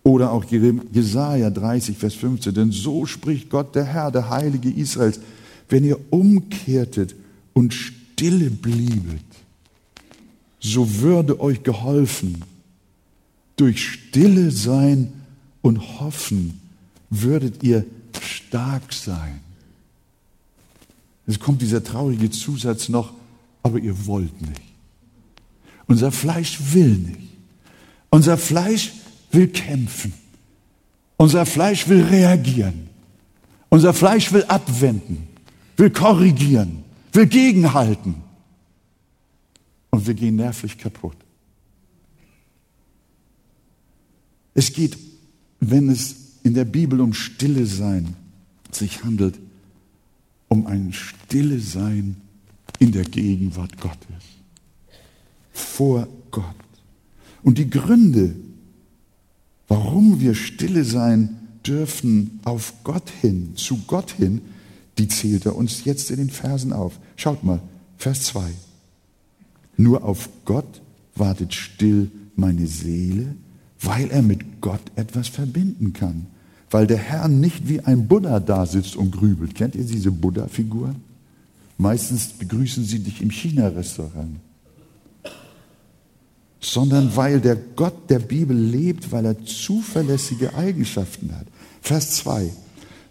Oder 0.04 0.32
auch 0.32 0.46
Jesaja 0.46 1.50
30, 1.50 1.98
Vers 1.98 2.14
15. 2.14 2.54
Denn 2.54 2.72
so 2.72 3.06
spricht 3.06 3.50
Gott, 3.50 3.76
der 3.76 3.84
Herr, 3.84 4.10
der 4.10 4.30
Heilige 4.30 4.70
Israels, 4.70 5.20
wenn 5.68 5.84
ihr 5.84 6.00
umkehrtet 6.12 7.14
und 7.54 7.74
stille 7.74 8.50
bliebet, 8.50 9.20
so 10.62 11.02
würde 11.02 11.42
euch 11.42 11.64
geholfen. 11.64 12.42
Durch 13.58 13.86
stille 13.86 14.52
sein 14.52 15.12
und 15.62 16.00
hoffen 16.00 16.62
würdet 17.10 17.64
ihr 17.64 17.86
stark 18.22 18.94
sein. 18.94 19.42
Es 21.28 21.40
kommt 21.40 21.62
dieser 21.62 21.84
traurige 21.84 22.32
Zusatz 22.32 22.90
noch, 22.90 23.14
aber 23.62 23.80
ihr 23.80 24.08
wollt 24.08 24.42
nicht. 24.42 24.62
Unser 25.86 26.12
Fleisch 26.12 26.58
will 26.74 26.96
nicht. 26.96 27.30
Unser 28.10 28.38
Fleisch 28.38 28.94
will 29.32 29.50
kämpfen. 29.50 30.14
Unser 31.18 31.46
Fleisch 31.46 31.88
will 31.90 32.04
reagieren. 32.04 32.88
Unser 33.70 33.94
Fleisch 33.94 34.32
will 34.32 34.46
abwenden, 34.46 35.28
will 35.76 35.90
korrigieren, 35.90 36.84
will 37.12 37.28
gegenhalten. 37.28 38.16
Und 39.90 40.08
wir 40.08 40.14
gehen 40.14 40.38
nervlich 40.38 40.78
kaputt. 40.78 41.18
Es 44.54 44.72
geht, 44.72 44.98
wenn 45.60 45.90
es 45.90 46.16
in 46.44 46.54
der 46.54 46.66
Bibel 46.66 47.02
um 47.02 47.14
Stille 47.14 47.66
sein 47.66 48.16
sich 48.72 49.04
handelt, 49.04 49.38
um 50.50 50.68
ein 50.68 50.94
stille 50.94 51.60
Sein 51.60 52.18
in 52.80 52.92
der 52.92 53.04
Gegenwart 53.04 53.80
Gottes. 53.80 54.24
Vor 55.51 56.08
Gott. 56.32 56.56
Und 57.44 57.58
die 57.58 57.70
Gründe, 57.70 58.36
warum 59.68 60.20
wir 60.20 60.36
stille 60.36 60.84
sein 60.84 61.38
dürfen 61.66 62.39
auf 62.44 62.74
Gott 62.84 63.10
hin, 63.22 63.54
zu 63.56 63.77
Gott 63.88 64.12
hin, 64.12 64.42
die 64.98 65.08
zählt 65.08 65.46
er 65.46 65.56
uns 65.56 65.84
jetzt 65.84 66.12
in 66.12 66.18
den 66.18 66.30
Versen 66.30 66.74
auf. 66.74 67.00
Schaut 67.16 67.44
mal, 67.44 67.62
Vers 67.98 68.24
2. 68.25 68.51
Nur 69.77 70.04
auf 70.04 70.30
Gott 70.46 70.82
wartet 71.16 71.54
still 71.54 72.10
meine 72.36 72.68
Seele, 72.68 73.36
weil 73.80 74.10
er 74.10 74.22
mit 74.22 74.62
Gott 74.62 74.82
etwas 74.96 75.27
verbinden 75.27 75.94
kann 75.94 76.27
weil 76.70 76.88
der 76.88 76.98
Herr 76.98 77.28
nicht 77.28 77.68
wie 77.68 77.80
ein 77.82 78.08
Buddha 78.08 78.40
da 78.40 78.66
sitzt 78.66 78.96
und 78.96 79.12
grübelt. 79.12 79.56
Kennt 79.56 79.76
ihr 79.76 79.86
diese 79.86 80.12
Buddha-Figuren? 80.12 80.96
Meistens 81.78 82.28
begrüßen 82.28 82.84
sie 82.84 83.00
dich 83.00 83.22
im 83.22 83.32
China-Restaurant. 83.32 84.38
Sondern 86.60 87.16
weil 87.16 87.40
der 87.40 87.56
Gott 87.56 88.10
der 88.10 88.20
Bibel 88.20 88.58
lebt, 88.58 89.12
weil 89.12 89.26
er 89.26 89.46
zuverlässige 89.46 90.56
Eigenschaften 90.56 91.34
hat. 91.36 91.48
Vers 91.82 92.16
2. 92.16 92.52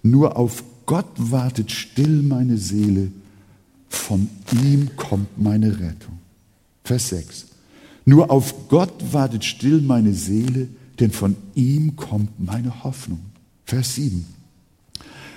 Nur 0.02 0.36
auf 0.36 0.62
Gott 0.84 1.06
wartet 1.16 1.70
still 1.70 2.22
meine 2.22 2.58
Seele, 2.58 3.10
von 3.88 4.28
ihm 4.52 4.90
kommt 4.96 5.40
meine 5.40 5.72
Rettung. 5.72 6.18
Vers 6.84 7.08
6. 7.08 7.46
Nur 8.04 8.30
auf 8.30 8.68
Gott 8.68 9.12
wartet 9.12 9.44
still 9.44 9.80
meine 9.80 10.12
Seele, 10.12 10.68
denn 11.00 11.10
von 11.10 11.36
ihm 11.54 11.96
kommt 11.96 12.38
meine 12.38 12.84
Hoffnung. 12.84 13.20
Vers 13.66 13.96
7. 13.96 14.24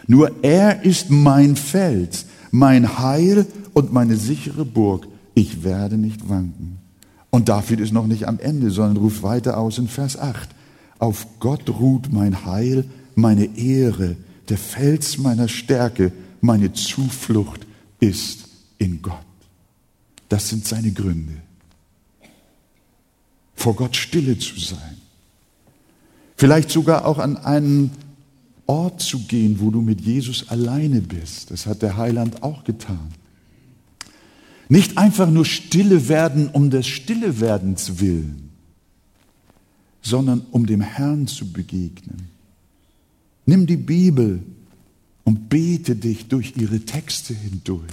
Nur 0.07 0.43
er 0.43 0.83
ist 0.83 1.09
mein 1.09 1.55
Fels, 1.55 2.25
mein 2.51 2.99
Heil 2.99 3.45
und 3.73 3.91
meine 3.91 4.17
sichere 4.17 4.65
Burg. 4.65 5.07
Ich 5.33 5.63
werde 5.63 5.97
nicht 5.97 6.29
wanken. 6.29 6.77
Und 7.31 7.49
David 7.49 7.79
ist 7.79 7.93
noch 7.93 8.07
nicht 8.07 8.27
am 8.27 8.39
Ende, 8.39 8.71
sondern 8.71 8.97
ruft 8.97 9.23
weiter 9.23 9.57
aus 9.57 9.77
in 9.77 9.87
Vers 9.87 10.17
8. 10.17 10.49
Auf 10.99 11.27
Gott 11.39 11.69
ruht 11.69 12.11
mein 12.11 12.45
Heil, 12.45 12.85
meine 13.15 13.57
Ehre, 13.57 14.15
der 14.47 14.57
Fels 14.57 15.17
meiner 15.17 15.47
Stärke, 15.47 16.11
meine 16.41 16.73
Zuflucht 16.73 17.65
ist 17.99 18.47
in 18.77 19.01
Gott. 19.01 19.13
Das 20.27 20.49
sind 20.49 20.65
seine 20.65 20.91
Gründe. 20.91 21.33
Vor 23.55 23.75
Gott 23.75 23.95
stille 23.95 24.37
zu 24.37 24.59
sein. 24.59 24.97
Vielleicht 26.37 26.69
sogar 26.69 27.05
auch 27.05 27.19
an 27.19 27.37
einen 27.37 27.91
Ort 28.69 29.01
zu 29.01 29.17
gehen, 29.25 29.59
wo 29.59 29.71
du 29.71 29.81
mit 29.81 29.99
Jesus 30.01 30.47
alleine 30.49 31.01
bist. 31.01 31.49
Das 31.49 31.65
hat 31.65 31.81
der 31.81 31.97
Heiland 31.97 32.43
auch 32.43 32.63
getan. 32.63 33.09
Nicht 34.67 34.99
einfach 34.99 35.27
nur 35.27 35.43
stille 35.43 36.07
werden 36.07 36.49
um 36.49 36.69
des 36.69 36.85
Stillewerdens 36.85 37.99
willen, 37.99 38.51
sondern 40.03 40.45
um 40.51 40.67
dem 40.67 40.81
Herrn 40.81 41.25
zu 41.25 41.51
begegnen. 41.51 42.29
Nimm 43.47 43.65
die 43.65 43.75
Bibel 43.75 44.43
und 45.23 45.49
bete 45.49 45.95
dich 45.95 46.27
durch 46.27 46.53
ihre 46.55 46.81
Texte 46.81 47.33
hindurch. 47.33 47.89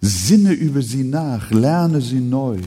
Sinne 0.00 0.52
über 0.52 0.82
sie 0.82 1.02
nach, 1.02 1.50
lerne 1.50 2.00
sie 2.00 2.20
neu. 2.20 2.60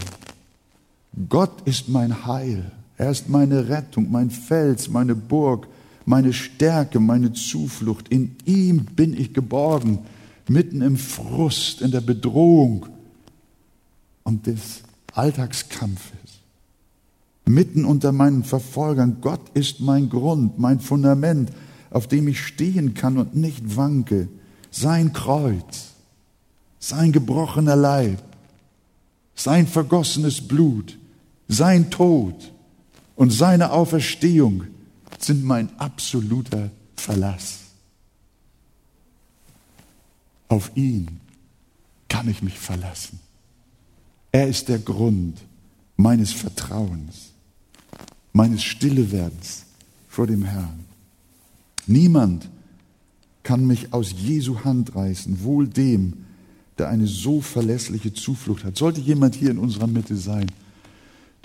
Gott 1.30 1.66
ist 1.66 1.88
mein 1.88 2.26
Heil, 2.26 2.70
er 2.98 3.12
ist 3.12 3.30
meine 3.30 3.70
Rettung, 3.70 4.12
mein 4.12 4.30
Fels, 4.30 4.90
meine 4.90 5.16
Burg, 5.16 5.68
meine 6.06 6.34
Stärke, 6.34 7.00
meine 7.00 7.34
Zuflucht. 7.34 8.10
In 8.10 8.36
ihm 8.46 8.86
bin 8.86 9.14
ich 9.20 9.34
geborgen, 9.34 10.00
mitten 10.48 10.82
im 10.82 10.98
Frust, 10.98 11.82
in 11.82 11.92
der 11.92 12.02
Bedrohung 12.02 12.86
und 14.24 14.48
des 14.48 14.82
Alltagskampfes 15.14 16.26
mitten 17.46 17.86
unter 17.86 18.12
meinen 18.12 18.44
Verfolgern. 18.44 19.18
Gott 19.22 19.42
ist 19.54 19.80
mein 19.80 20.10
Grund, 20.10 20.60
mein 20.60 20.80
Fundament, 20.80 21.52
auf 21.92 22.08
dem 22.08 22.28
ich 22.28 22.42
stehen 22.42 22.94
kann 22.94 23.18
und 23.18 23.36
nicht 23.36 23.78
wanke. 23.78 24.28
Sein 24.72 25.14
Kreuz, 25.14 25.94
sein 26.80 27.12
gebrochener 27.12 27.76
Leib, 27.76 28.22
sein 29.36 29.68
vergossenes 29.68 30.46
Blut, 30.46 30.98
sein 31.48 31.90
Tod 31.90 32.52
und 33.16 33.32
seine 33.32 33.72
Auferstehung 33.72 34.66
sind 35.20 35.44
mein 35.44 35.78
absoluter 35.80 36.72
Verlass. 36.96 37.60
Auf 40.48 40.72
ihn 40.76 41.20
kann 42.08 42.30
ich 42.30 42.42
mich 42.42 42.58
verlassen. 42.58 43.20
Er 44.32 44.48
ist 44.48 44.70
der 44.70 44.80
Grund 44.80 45.40
meines 45.98 46.32
Vertrauens 46.32 47.36
meines 48.36 48.66
Stillewerdens 48.66 49.64
vor 50.10 50.28
dem 50.28 50.44
Herrn. 50.44 50.84
Niemand 51.88 52.50
kann 53.44 53.66
mich 53.66 53.94
aus 53.94 54.12
Jesu 54.12 54.66
Hand 54.66 54.94
reißen, 54.94 55.42
wohl 55.42 55.70
dem, 55.70 56.26
der 56.78 56.90
eine 56.90 57.08
so 57.08 57.40
verlässliche 57.40 58.14
Zuflucht 58.14 58.66
hat. 58.66 58.76
Sollte 58.76 59.00
jemand 59.00 59.36
hier 59.36 59.52
in 59.52 59.58
unserer 59.58 59.88
Mitte 59.88 60.18
sein, 60.18 60.48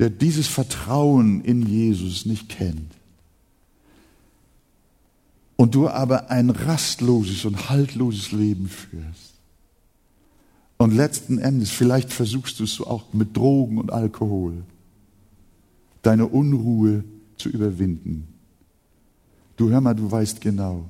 der 0.00 0.08
dieses 0.08 0.48
Vertrauen 0.48 1.42
in 1.42 1.62
Jesus 1.62 2.24
nicht 2.24 2.48
kennt, 2.48 2.94
und 5.56 5.74
du 5.74 5.88
aber 5.88 6.30
ein 6.30 6.48
rastloses 6.48 7.44
und 7.44 7.68
haltloses 7.68 8.32
Leben 8.32 8.66
führst, 8.66 9.34
und 10.78 10.94
letzten 10.94 11.36
Endes, 11.36 11.70
vielleicht 11.70 12.10
versuchst 12.10 12.58
du 12.58 12.64
es 12.64 12.80
auch 12.80 13.12
mit 13.12 13.36
Drogen 13.36 13.76
und 13.76 13.92
Alkohol, 13.92 14.64
deine 16.00 16.26
Unruhe 16.26 17.04
zu 17.36 17.50
überwinden. 17.50 18.26
Du 19.58 19.68
hör 19.68 19.82
mal, 19.82 19.92
du 19.92 20.10
weißt 20.10 20.40
genau, 20.40 20.88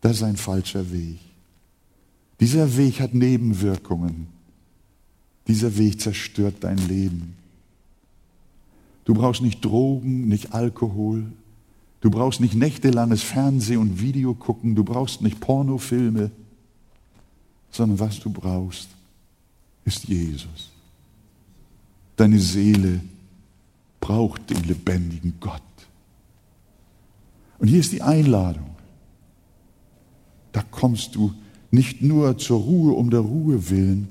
das 0.00 0.16
ist 0.16 0.22
ein 0.24 0.36
falscher 0.36 0.90
Weg. 0.90 1.20
Dieser 2.40 2.76
Weg 2.76 2.98
hat 2.98 3.14
Nebenwirkungen. 3.14 4.26
Dieser 5.46 5.78
Weg 5.78 6.00
zerstört 6.00 6.56
dein 6.62 6.78
Leben. 6.88 7.43
Du 9.04 9.14
brauchst 9.14 9.42
nicht 9.42 9.64
Drogen, 9.64 10.28
nicht 10.28 10.52
Alkohol. 10.54 11.26
Du 12.00 12.10
brauchst 12.10 12.40
nicht 12.40 12.54
nächtelanges 12.54 13.22
Fernseh- 13.22 13.76
und 13.76 14.00
Video 14.00 14.34
gucken. 14.34 14.74
Du 14.74 14.84
brauchst 14.84 15.22
nicht 15.22 15.40
Pornofilme. 15.40 16.30
Sondern 17.70 17.98
was 17.98 18.20
du 18.20 18.30
brauchst, 18.30 18.88
ist 19.84 20.04
Jesus. 20.04 20.70
Deine 22.16 22.38
Seele 22.38 23.00
braucht 24.00 24.50
den 24.50 24.62
lebendigen 24.64 25.34
Gott. 25.40 25.62
Und 27.58 27.68
hier 27.68 27.80
ist 27.80 27.92
die 27.92 28.02
Einladung. 28.02 28.70
Da 30.52 30.62
kommst 30.62 31.14
du 31.14 31.34
nicht 31.70 32.02
nur 32.02 32.38
zur 32.38 32.60
Ruhe 32.60 32.92
um 32.92 33.10
der 33.10 33.20
Ruhe 33.20 33.70
willen, 33.70 34.08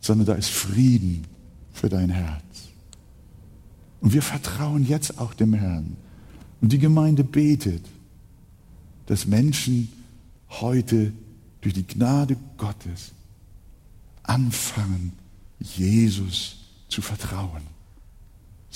sondern 0.00 0.26
da 0.26 0.34
ist 0.34 0.50
Frieden 0.50 1.24
für 1.72 1.88
dein 1.88 2.08
Herz. 2.08 2.45
Und 4.00 4.12
wir 4.12 4.22
vertrauen 4.22 4.84
jetzt 4.86 5.18
auch 5.18 5.34
dem 5.34 5.54
Herrn. 5.54 5.96
Und 6.60 6.72
die 6.72 6.78
Gemeinde 6.78 7.24
betet, 7.24 7.84
dass 9.06 9.26
Menschen 9.26 9.92
heute 10.48 11.12
durch 11.60 11.74
die 11.74 11.86
Gnade 11.86 12.36
Gottes 12.56 13.12
anfangen, 14.22 15.12
Jesus 15.60 16.56
zu 16.88 17.02
vertrauen 17.02 17.62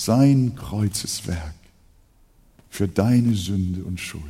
sein 0.00 0.54
Kreuzeswerk 0.56 1.54
für 2.70 2.88
deine 2.88 3.34
Sünde 3.34 3.84
und 3.84 4.00
Schuld, 4.00 4.24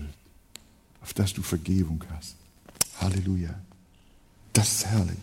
auf 1.01 1.15
das 1.15 1.33
du 1.33 1.43
Vergebung 1.43 2.03
hast. 2.13 2.35
Halleluja. 3.01 3.55
Das 4.53 4.73
ist 4.73 4.87
herrlich. 4.87 5.19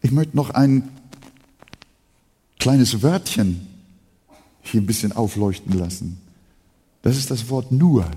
Ich 0.00 0.10
möchte 0.10 0.36
noch 0.36 0.50
ein 0.50 0.88
kleines 2.62 3.02
Wörtchen 3.02 3.66
hier 4.60 4.80
ein 4.80 4.86
bisschen 4.86 5.10
aufleuchten 5.10 5.76
lassen. 5.76 6.20
Das 7.02 7.16
ist 7.16 7.28
das 7.28 7.48
Wort 7.50 7.72
nur. 7.72 8.08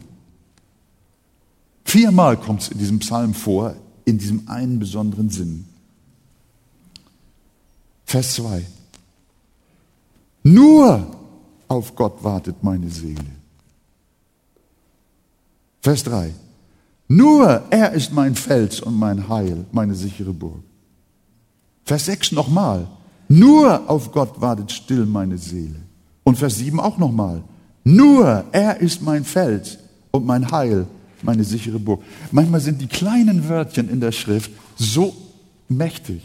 Viermal 1.83 2.37
kommt 2.37 2.61
es 2.61 2.67
in 2.67 2.77
diesem 2.77 2.99
Psalm 2.99 3.33
vor, 3.33 3.75
in 4.05 4.19
diesem 4.19 4.47
einen 4.47 4.77
besonderen 4.77 5.31
Sinn. 5.31 5.65
Vers 8.05 8.35
2. 8.35 8.63
Nur 10.43 11.17
auf 11.67 11.95
Gott 11.95 12.23
wartet 12.23 12.61
meine 12.61 12.91
Seele. 12.91 13.25
Vers 15.81 16.03
3. 16.03 16.31
Nur 17.07 17.63
er 17.71 17.93
ist 17.93 18.13
mein 18.13 18.35
Fels 18.35 18.79
und 18.79 18.93
mein 18.93 19.27
Heil, 19.27 19.65
meine 19.71 19.95
sichere 19.95 20.33
Burg. 20.33 20.61
Vers 21.83 22.05
6 22.05 22.33
nochmal. 22.33 22.87
Nur 23.27 23.89
auf 23.89 24.11
Gott 24.11 24.39
wartet 24.39 24.71
still 24.71 25.05
meine 25.05 25.37
Seele. 25.37 25.81
Und 26.23 26.37
Vers 26.37 26.57
7 26.57 26.79
auch 26.79 26.97
nochmal. 26.97 27.43
Nur 27.83 28.45
er 28.51 28.79
ist 28.79 29.01
mein 29.01 29.23
Fels 29.23 29.77
und 30.11 30.25
mein 30.25 30.51
Heil, 30.51 30.87
meine 31.21 31.43
sichere 31.43 31.79
Burg. 31.79 32.01
Manchmal 32.31 32.61
sind 32.61 32.81
die 32.81 32.87
kleinen 32.87 33.47
Wörtchen 33.47 33.89
in 33.89 33.99
der 33.99 34.11
Schrift 34.11 34.51
so 34.75 35.15
mächtig 35.69 36.21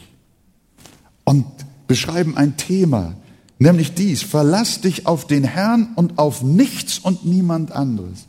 und 1.25 1.45
beschreiben 1.87 2.37
ein 2.37 2.57
Thema, 2.57 3.15
Nämlich 3.63 3.93
dies, 3.93 4.23
verlass 4.23 4.81
dich 4.81 5.07
auf 5.07 5.27
den 5.27 5.45
Herrn 5.45 5.91
und 5.95 6.19
auf 6.19 6.43
nichts 6.43 6.99
und 6.99 7.27
niemand 7.27 7.73
anderes. 7.73 8.27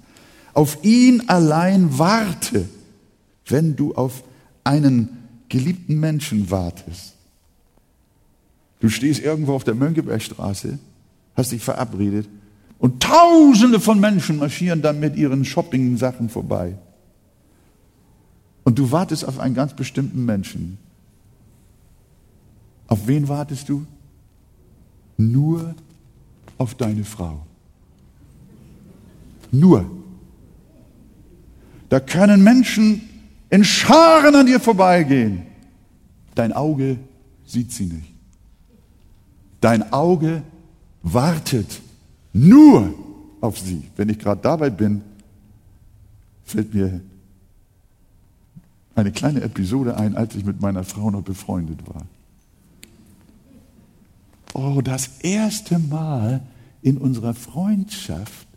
Auf 0.53 0.79
ihn 0.83 1.23
allein 1.29 1.97
warte, 1.97 2.67
wenn 3.45 3.77
du 3.77 3.95
auf 3.95 4.25
einen 4.65 5.07
geliebten 5.47 6.01
Menschen 6.01 6.51
wartest. 6.51 7.13
Du 8.81 8.89
stehst 8.89 9.21
irgendwo 9.21 9.53
auf 9.53 9.63
der 9.63 9.75
Mönckebergstraße, 9.75 10.77
hast 11.35 11.51
dich 11.53 11.63
verabredet 11.63 12.27
und 12.77 13.01
tausende 13.01 13.79
von 13.79 13.99
Menschen 13.99 14.37
marschieren 14.37 14.81
dann 14.81 14.99
mit 14.99 15.15
ihren 15.15 15.45
Shopping-Sachen 15.45 16.29
vorbei. 16.29 16.75
Und 18.63 18.77
du 18.77 18.91
wartest 18.91 19.23
auf 19.25 19.39
einen 19.39 19.55
ganz 19.55 19.73
bestimmten 19.73 20.25
Menschen. 20.25 20.77
Auf 22.87 23.07
wen 23.07 23.29
wartest 23.29 23.69
du? 23.69 23.85
nur 25.21 25.75
auf 26.57 26.75
deine 26.75 27.03
Frau. 27.03 27.45
Nur. 29.51 29.89
Da 31.89 31.99
können 31.99 32.43
Menschen 32.43 33.01
in 33.49 33.63
Scharen 33.63 34.35
an 34.35 34.45
dir 34.45 34.59
vorbeigehen. 34.59 35.43
Dein 36.35 36.53
Auge 36.53 36.97
sieht 37.45 37.71
sie 37.71 37.85
nicht. 37.85 38.10
Dein 39.61 39.93
Auge 39.93 40.41
wartet 41.03 41.81
nur 42.33 42.93
auf 43.41 43.59
sie. 43.59 43.83
Wenn 43.95 44.09
ich 44.09 44.19
gerade 44.19 44.41
dabei 44.41 44.69
bin, 44.69 45.03
fällt 46.43 46.73
mir 46.73 47.01
eine 48.95 49.11
kleine 49.11 49.41
Episode 49.41 49.97
ein, 49.97 50.17
als 50.17 50.35
ich 50.35 50.43
mit 50.43 50.61
meiner 50.61 50.83
Frau 50.83 51.11
noch 51.11 51.23
befreundet 51.23 51.79
war. 51.87 52.05
Oh, 54.53 54.81
das 54.81 55.19
erste 55.19 55.79
Mal 55.79 56.41
in 56.81 56.97
unserer 56.97 57.33
Freundschaft 57.33 58.47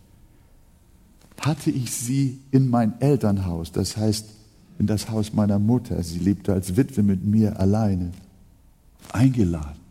hatte 1.40 1.70
ich 1.70 1.92
sie 1.92 2.40
in 2.50 2.68
mein 2.68 3.00
Elternhaus, 3.00 3.70
das 3.70 3.96
heißt 3.96 4.30
in 4.78 4.86
das 4.86 5.10
Haus 5.10 5.32
meiner 5.34 5.58
Mutter. 5.58 6.02
Sie 6.02 6.18
lebte 6.18 6.52
als 6.52 6.76
Witwe 6.76 7.02
mit 7.02 7.24
mir 7.24 7.60
alleine, 7.60 8.12
eingeladen. 9.12 9.83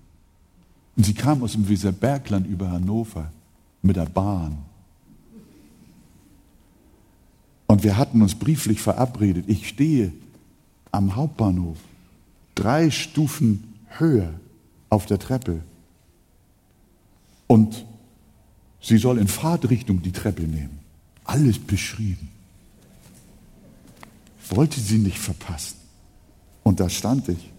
Und 0.95 1.05
sie 1.05 1.13
kam 1.13 1.43
aus 1.43 1.53
dem 1.53 1.67
Weserbergland 1.67 2.47
über 2.47 2.71
Hannover 2.71 3.31
mit 3.81 3.95
der 3.95 4.05
Bahn. 4.05 4.57
Und 7.67 7.83
wir 7.83 7.97
hatten 7.97 8.21
uns 8.21 8.35
brieflich 8.35 8.81
verabredet. 8.81 9.45
Ich 9.47 9.67
stehe 9.67 10.13
am 10.91 11.15
Hauptbahnhof, 11.15 11.77
drei 12.53 12.91
Stufen 12.91 13.63
höher 13.97 14.33
auf 14.89 15.07
der 15.07 15.17
Treppe. 15.17 15.61
Und 17.47 17.85
sie 18.79 18.97
soll 18.97 19.17
in 19.17 19.27
Fahrtrichtung 19.27 20.01
die 20.03 20.11
Treppe 20.11 20.43
nehmen. 20.43 20.79
Alles 21.23 21.57
beschrieben. 21.57 22.29
Wollte 24.49 24.79
sie 24.79 24.99
nicht 24.99 25.17
verpassen. 25.17 25.77
Und 26.63 26.79
da 26.79 26.89
stand 26.89 27.29
ich. 27.29 27.51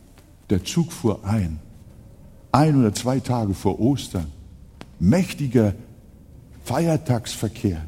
Der 0.50 0.64
Zug 0.64 0.92
fuhr 0.92 1.24
ein. 1.24 1.58
Ein 2.54 2.78
oder 2.78 2.94
zwei 2.94 3.18
Tage 3.18 3.52
vor 3.52 3.80
Ostern. 3.80 4.30
Mächtiger 5.00 5.74
Feiertagsverkehr. 6.64 7.84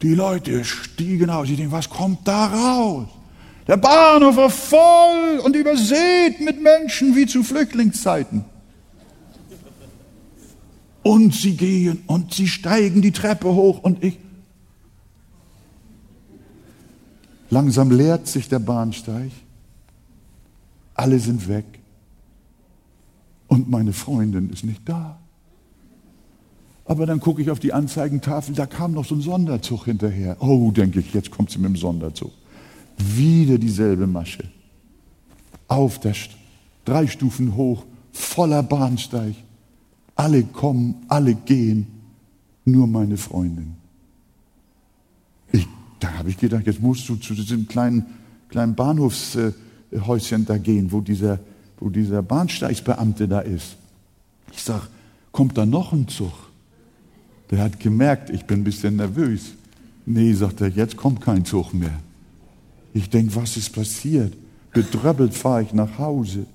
Die 0.00 0.14
Leute 0.14 0.64
stiegen 0.64 1.28
aus. 1.28 1.48
Ich 1.48 1.56
denke, 1.56 1.72
was 1.72 1.90
kommt 1.90 2.20
da 2.28 2.46
raus? 2.46 3.08
Der 3.66 3.78
Bahnhof 3.78 4.36
war 4.36 4.48
voll 4.48 5.40
und 5.44 5.56
übersät 5.56 6.40
mit 6.40 6.62
Menschen 6.62 7.16
wie 7.16 7.26
zu 7.26 7.42
Flüchtlingszeiten. 7.42 8.44
Und 11.02 11.34
sie 11.34 11.56
gehen 11.56 12.04
und 12.06 12.32
sie 12.32 12.46
steigen 12.46 13.02
die 13.02 13.10
Treppe 13.10 13.48
hoch 13.48 13.82
und 13.82 14.04
ich. 14.04 14.20
Langsam 17.48 17.90
leert 17.90 18.28
sich 18.28 18.48
der 18.48 18.60
Bahnsteig. 18.60 19.32
Alle 20.94 21.18
sind 21.18 21.48
weg. 21.48 21.79
Und 23.50 23.68
meine 23.68 23.92
Freundin 23.92 24.48
ist 24.50 24.64
nicht 24.64 24.88
da. 24.88 25.18
Aber 26.84 27.04
dann 27.04 27.18
gucke 27.18 27.42
ich 27.42 27.50
auf 27.50 27.58
die 27.58 27.72
Anzeigentafel, 27.72 28.54
da 28.54 28.64
kam 28.64 28.92
noch 28.92 29.04
so 29.04 29.16
ein 29.16 29.20
Sonderzug 29.20 29.86
hinterher. 29.86 30.36
Oh, 30.40 30.70
denke 30.70 31.00
ich, 31.00 31.12
jetzt 31.12 31.32
kommt 31.32 31.50
sie 31.50 31.58
mit 31.58 31.70
dem 31.70 31.76
Sonderzug. 31.76 32.30
Wieder 32.96 33.58
dieselbe 33.58 34.06
Masche. 34.06 34.44
Auf 35.66 35.98
der 35.98 36.14
St 36.14 36.36
drei 36.84 37.08
Stufen 37.08 37.56
hoch, 37.56 37.84
voller 38.12 38.62
Bahnsteig. 38.62 39.34
Alle 40.14 40.44
kommen, 40.44 40.94
alle 41.08 41.34
gehen, 41.34 41.88
nur 42.64 42.86
meine 42.86 43.16
Freundin. 43.16 43.74
Ich, 45.50 45.66
da 45.98 46.12
habe 46.14 46.30
ich 46.30 46.36
gedacht, 46.36 46.66
jetzt 46.66 46.80
musst 46.80 47.08
du 47.08 47.16
zu 47.16 47.34
diesem 47.34 47.66
kleinen, 47.66 48.06
kleinen 48.48 48.76
Bahnhofshäuschen 48.76 50.46
da 50.46 50.56
gehen, 50.58 50.92
wo 50.92 51.00
dieser, 51.00 51.40
wo 51.80 51.88
dieser 51.88 52.22
Bahnsteigsbeamte 52.22 53.26
da 53.26 53.40
ist. 53.40 53.76
Ich 54.52 54.62
sage, 54.62 54.86
kommt 55.32 55.56
da 55.56 55.66
noch 55.66 55.92
ein 55.92 56.06
Zug? 56.08 56.32
Der 57.50 57.60
hat 57.60 57.80
gemerkt, 57.80 58.30
ich 58.30 58.44
bin 58.44 58.60
ein 58.60 58.64
bisschen 58.64 58.96
nervös. 58.96 59.52
Nee, 60.06 60.32
sagt 60.34 60.60
er, 60.60 60.68
jetzt 60.68 60.96
kommt 60.96 61.20
kein 61.20 61.44
Zug 61.44 61.74
mehr. 61.74 61.98
Ich 62.92 63.08
denke, 63.10 63.34
was 63.36 63.56
ist 63.56 63.70
passiert? 63.70 64.36
Bedröppelt 64.72 65.34
fahre 65.34 65.62
ich 65.62 65.72
nach 65.72 65.98
Hause. 65.98 66.46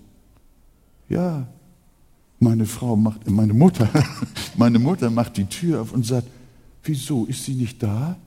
Ja, 1.09 1.47
meine 2.39 2.65
Frau 2.65 2.95
macht, 2.95 3.29
meine 3.29 3.53
Mutter, 3.53 3.89
meine 4.57 4.79
Mutter 4.79 5.09
macht 5.09 5.37
die 5.37 5.45
Tür 5.45 5.81
auf 5.81 5.93
und 5.93 6.05
sagt, 6.05 6.27
wieso, 6.83 7.25
ist 7.25 7.43
sie 7.43 7.53
nicht 7.53 7.81
da? 7.81 8.17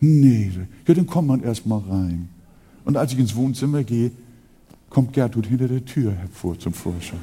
Nee, 0.00 0.52
ja, 0.86 0.94
dann 0.94 1.06
kommt 1.06 1.28
man 1.28 1.42
erst 1.42 1.66
mal 1.66 1.78
rein. 1.78 2.28
Und 2.84 2.96
als 2.96 3.12
ich 3.12 3.18
ins 3.18 3.34
Wohnzimmer 3.34 3.82
gehe, 3.82 4.10
kommt 4.94 5.12
Gertrud 5.12 5.46
hinter 5.46 5.66
der 5.66 5.84
Tür 5.84 6.12
hervor 6.12 6.56
zum 6.56 6.72
Vorschein. 6.72 7.18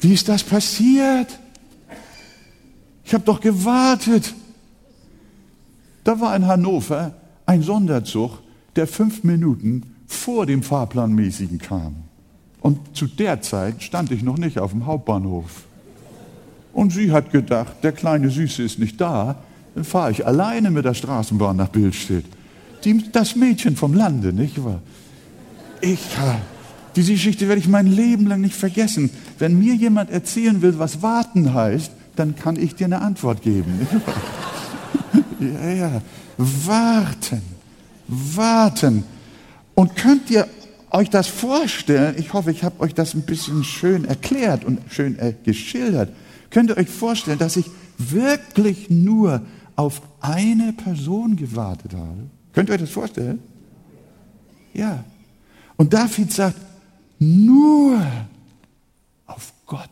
Wie 0.00 0.12
ist 0.12 0.28
das 0.28 0.42
passiert? 0.42 1.38
Ich 3.04 3.14
habe 3.14 3.22
doch 3.24 3.40
gewartet. 3.40 4.34
Da 6.02 6.20
war 6.20 6.34
in 6.34 6.48
Hannover 6.48 7.14
ein 7.46 7.62
Sonderzug, 7.62 8.40
der 8.74 8.88
fünf 8.88 9.22
Minuten 9.22 9.94
vor 10.08 10.44
dem 10.44 10.64
Fahrplanmäßigen 10.64 11.58
kam. 11.58 11.94
Und 12.60 12.96
zu 12.96 13.06
der 13.06 13.42
Zeit 13.42 13.80
stand 13.80 14.10
ich 14.10 14.24
noch 14.24 14.38
nicht 14.38 14.58
auf 14.58 14.72
dem 14.72 14.86
Hauptbahnhof. 14.86 15.66
Und 16.72 16.92
sie 16.92 17.12
hat 17.12 17.30
gedacht, 17.30 17.76
der 17.84 17.92
kleine 17.92 18.28
Süße 18.28 18.64
ist 18.64 18.80
nicht 18.80 19.00
da, 19.00 19.36
dann 19.76 19.84
fahre 19.84 20.10
ich 20.10 20.26
alleine 20.26 20.72
mit 20.72 20.84
der 20.84 20.94
Straßenbahn 20.94 21.56
nach 21.56 21.68
Bildstedt. 21.68 22.24
Die, 22.84 23.10
das 23.12 23.36
Mädchen 23.36 23.76
vom 23.76 23.94
Lande, 23.94 24.32
nicht 24.32 24.62
wahr? 24.64 24.82
Ich, 25.80 26.00
diese 26.96 27.12
Geschichte 27.12 27.48
werde 27.48 27.60
ich 27.60 27.68
mein 27.68 27.86
Leben 27.86 28.26
lang 28.26 28.40
nicht 28.40 28.54
vergessen. 28.54 29.10
Wenn 29.38 29.58
mir 29.58 29.74
jemand 29.74 30.10
erzählen 30.10 30.62
will, 30.62 30.78
was 30.78 31.02
warten 31.02 31.54
heißt, 31.54 31.90
dann 32.16 32.36
kann 32.36 32.56
ich 32.56 32.74
dir 32.74 32.86
eine 32.86 33.00
Antwort 33.00 33.42
geben. 33.42 33.86
ja, 35.40 35.70
ja, 35.70 36.02
warten, 36.36 37.42
warten. 38.08 39.04
Und 39.74 39.96
könnt 39.96 40.30
ihr 40.30 40.46
euch 40.90 41.08
das 41.08 41.26
vorstellen, 41.26 42.14
ich 42.18 42.32
hoffe, 42.34 42.50
ich 42.50 42.62
habe 42.64 42.80
euch 42.80 42.94
das 42.94 43.14
ein 43.14 43.22
bisschen 43.22 43.64
schön 43.64 44.04
erklärt 44.04 44.64
und 44.64 44.80
schön 44.90 45.18
äh, 45.18 45.34
geschildert, 45.42 46.10
könnt 46.50 46.70
ihr 46.70 46.76
euch 46.76 46.90
vorstellen, 46.90 47.38
dass 47.38 47.56
ich 47.56 47.66
wirklich 47.96 48.90
nur 48.90 49.40
auf 49.74 50.02
eine 50.20 50.74
Person 50.74 51.36
gewartet 51.36 51.94
habe? 51.94 52.28
Könnt 52.52 52.68
ihr 52.68 52.74
euch 52.74 52.80
das 52.80 52.90
vorstellen? 52.90 53.42
Ja. 54.74 55.04
Und 55.76 55.92
David 55.92 56.32
sagt, 56.32 56.60
nur 57.18 58.00
auf 59.26 59.52
Gott 59.66 59.88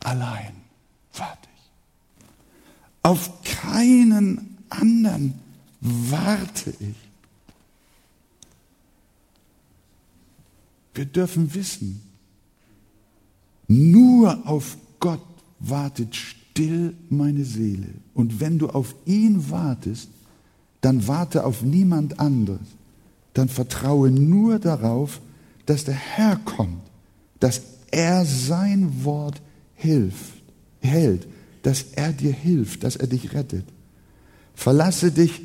allein 0.00 0.52
warte 1.14 1.48
ich. 1.54 2.26
Auf 3.02 3.42
keinen 3.42 4.58
anderen 4.68 5.34
warte 5.80 6.70
ich. 6.70 6.96
Wir 10.94 11.06
dürfen 11.06 11.54
wissen, 11.54 12.02
nur 13.66 14.46
auf 14.46 14.76
Gott 15.00 15.22
wartet 15.58 16.14
still 16.14 16.94
meine 17.08 17.44
Seele. 17.44 17.88
Und 18.14 18.40
wenn 18.40 18.58
du 18.58 18.68
auf 18.68 18.94
ihn 19.06 19.50
wartest, 19.50 20.10
dann 20.82 21.08
warte 21.08 21.44
auf 21.44 21.62
niemand 21.62 22.20
anderes. 22.20 22.60
Dann 23.32 23.48
vertraue 23.48 24.10
nur 24.10 24.58
darauf, 24.58 25.20
dass 25.64 25.84
der 25.84 25.94
Herr 25.94 26.36
kommt, 26.36 26.82
dass 27.40 27.62
er 27.90 28.26
sein 28.26 29.04
Wort 29.04 29.40
hilft, 29.74 30.42
hält, 30.80 31.26
dass 31.62 31.82
er 31.94 32.12
dir 32.12 32.32
hilft, 32.32 32.84
dass 32.84 32.96
er 32.96 33.06
dich 33.06 33.32
rettet. 33.32 33.64
Verlasse 34.54 35.12
dich 35.12 35.40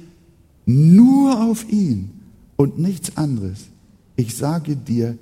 nur 0.66 1.42
auf 1.50 1.70
ihn 1.70 2.12
und 2.58 2.80
nichts 2.80 3.16
anderes. 3.16 3.68
Ich 4.16 4.36
sage 4.36 4.76
dir, 4.76 5.18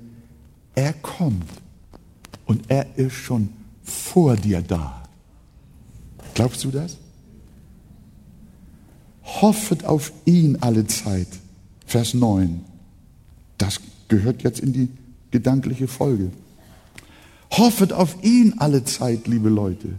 er 0.74 0.92
kommt 0.94 1.50
und 2.46 2.64
er 2.68 2.96
ist 2.96 3.14
schon 3.14 3.50
vor 3.82 4.36
dir 4.36 4.62
da. 4.62 5.02
Glaubst 6.34 6.64
du 6.64 6.70
das? 6.70 6.96
Hoffet 9.26 9.84
auf 9.84 10.12
ihn 10.24 10.56
alle 10.60 10.86
Zeit. 10.86 11.28
Vers 11.84 12.14
9. 12.14 12.64
Das 13.58 13.80
gehört 14.08 14.42
jetzt 14.42 14.60
in 14.60 14.72
die 14.72 14.88
gedankliche 15.30 15.88
Folge. 15.88 16.30
Hoffet 17.50 17.92
auf 17.92 18.16
ihn 18.22 18.54
alle 18.58 18.84
Zeit, 18.84 19.26
liebe 19.26 19.48
Leute. 19.48 19.98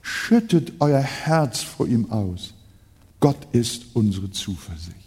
Schüttet 0.00 0.74
euer 0.80 1.00
Herz 1.00 1.62
vor 1.62 1.86
ihm 1.86 2.10
aus. 2.10 2.54
Gott 3.20 3.48
ist 3.52 3.86
unsere 3.94 4.30
Zuversicht. 4.30 5.02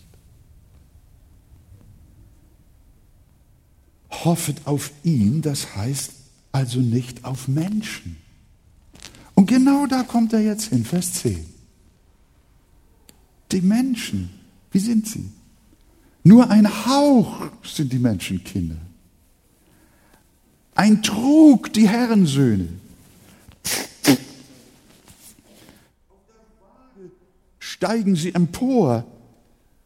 hoffet 4.25 4.65
auf 4.65 4.91
ihn, 5.03 5.41
das 5.41 5.75
heißt 5.75 6.11
also 6.51 6.79
nicht 6.79 7.23
auf 7.23 7.47
Menschen. 7.47 8.17
Und 9.35 9.47
genau 9.47 9.85
da 9.87 10.03
kommt 10.03 10.33
er 10.33 10.41
jetzt 10.41 10.69
hin, 10.69 10.83
Vers 10.83 11.13
10. 11.13 11.54
die 13.51 13.61
Menschen, 13.61 14.29
wie 14.71 14.79
sind 14.79 15.07
sie? 15.07 15.31
Nur 16.23 16.49
ein 16.49 16.67
Hauch 16.85 17.49
sind 17.63 17.93
die 17.93 17.99
Menschenkinder. 17.99 18.77
Ein 20.73 21.03
Trug 21.03 21.71
die 21.71 21.87
Herrensöhne. 21.87 22.67
Steigen 27.59 28.15
sie 28.15 28.33
empor, 28.33 29.05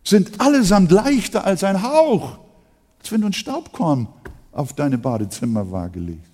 sind 0.04 0.40
allesamt 0.40 0.92
leichter 0.92 1.44
als 1.44 1.64
ein 1.64 1.84
Hauch, 1.84 2.40
als 3.00 3.12
wenn 3.12 3.22
du 3.22 3.28
ein 3.28 3.34
Staubkorn 3.34 4.08
auf 4.52 4.74
deine 4.74 4.98
Badezimmerwaage 4.98 6.00
legst. 6.00 6.32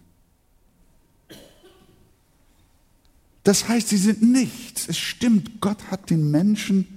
Das 3.44 3.68
heißt, 3.68 3.90
sie 3.90 3.98
sind 3.98 4.22
nichts. 4.22 4.88
Es 4.88 4.98
stimmt, 4.98 5.62
Gott 5.62 5.92
hat 5.92 6.10
den 6.10 6.32
Menschen 6.32 6.95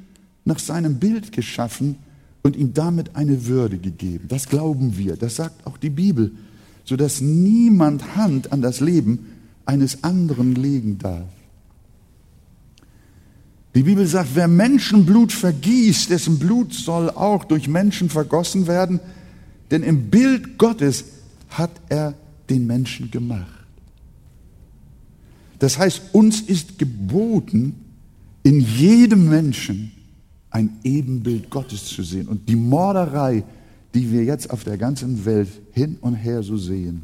nach 0.49 0.59
seinem 0.59 0.99
Bild 0.99 1.31
geschaffen 1.31 1.97
und 2.43 2.57
ihm 2.57 2.75
damit 2.75 3.15
eine 3.15 3.47
Würde 3.47 3.79
gegeben. 3.79 4.27
Das 4.29 4.49
glauben 4.49 4.97
wir, 4.97 5.17
das 5.17 5.37
sagt 5.37 5.67
auch 5.67 5.77
die 5.77 5.91
Bibel, 5.91 6.33
sodass 6.85 7.21
niemand 7.21 8.17
Hand 8.17 8.51
an 8.51 8.63
das 8.63 8.81
Leben 8.81 9.27
eines 9.67 10.03
anderen 10.03 10.55
legen 10.55 10.99
darf. 10.99 11.29
Die 13.75 13.83
Bibel 13.83 14.07
sagt, 14.07 14.31
wer 14.35 14.49
Menschenblut 14.49 15.33
vergießt, 15.33 16.11
dessen 16.11 16.39
Blut 16.39 16.73
soll 16.73 17.11
auch 17.11 17.45
durch 17.45 17.69
Menschen 17.69 18.09
vergossen 18.09 18.67
werden, 18.67 18.99
denn 19.71 19.83
im 19.83 20.09
Bild 20.09 20.57
Gottes 20.57 21.05
hat 21.51 21.71
er 21.91 22.15
den 22.49 22.67
Menschen 22.67 23.11
gemacht. 23.11 23.47
Das 25.59 25.77
heißt, 25.79 26.15
uns 26.15 26.41
ist 26.41 26.79
geboten, 26.79 27.75
in 28.43 28.61
jedem 28.61 29.29
Menschen 29.29 29.93
ein 30.51 30.79
Ebenbild 30.83 31.51
Gottes 31.51 31.87
zu 31.87 32.03
sehen. 32.03 32.29
Und 32.29 32.49
die 32.49 32.57
Morderei, 32.57 33.45
die 33.95 34.11
wir 34.11 34.25
jetzt 34.25 34.51
auf 34.51 34.65
der 34.65 34.79
ganzen 34.79 35.25
Welt 35.25 35.49
hin 35.73 35.99
und 36.01 36.15
her 36.15 36.43
so 36.43 36.57
sehen, 36.57 37.03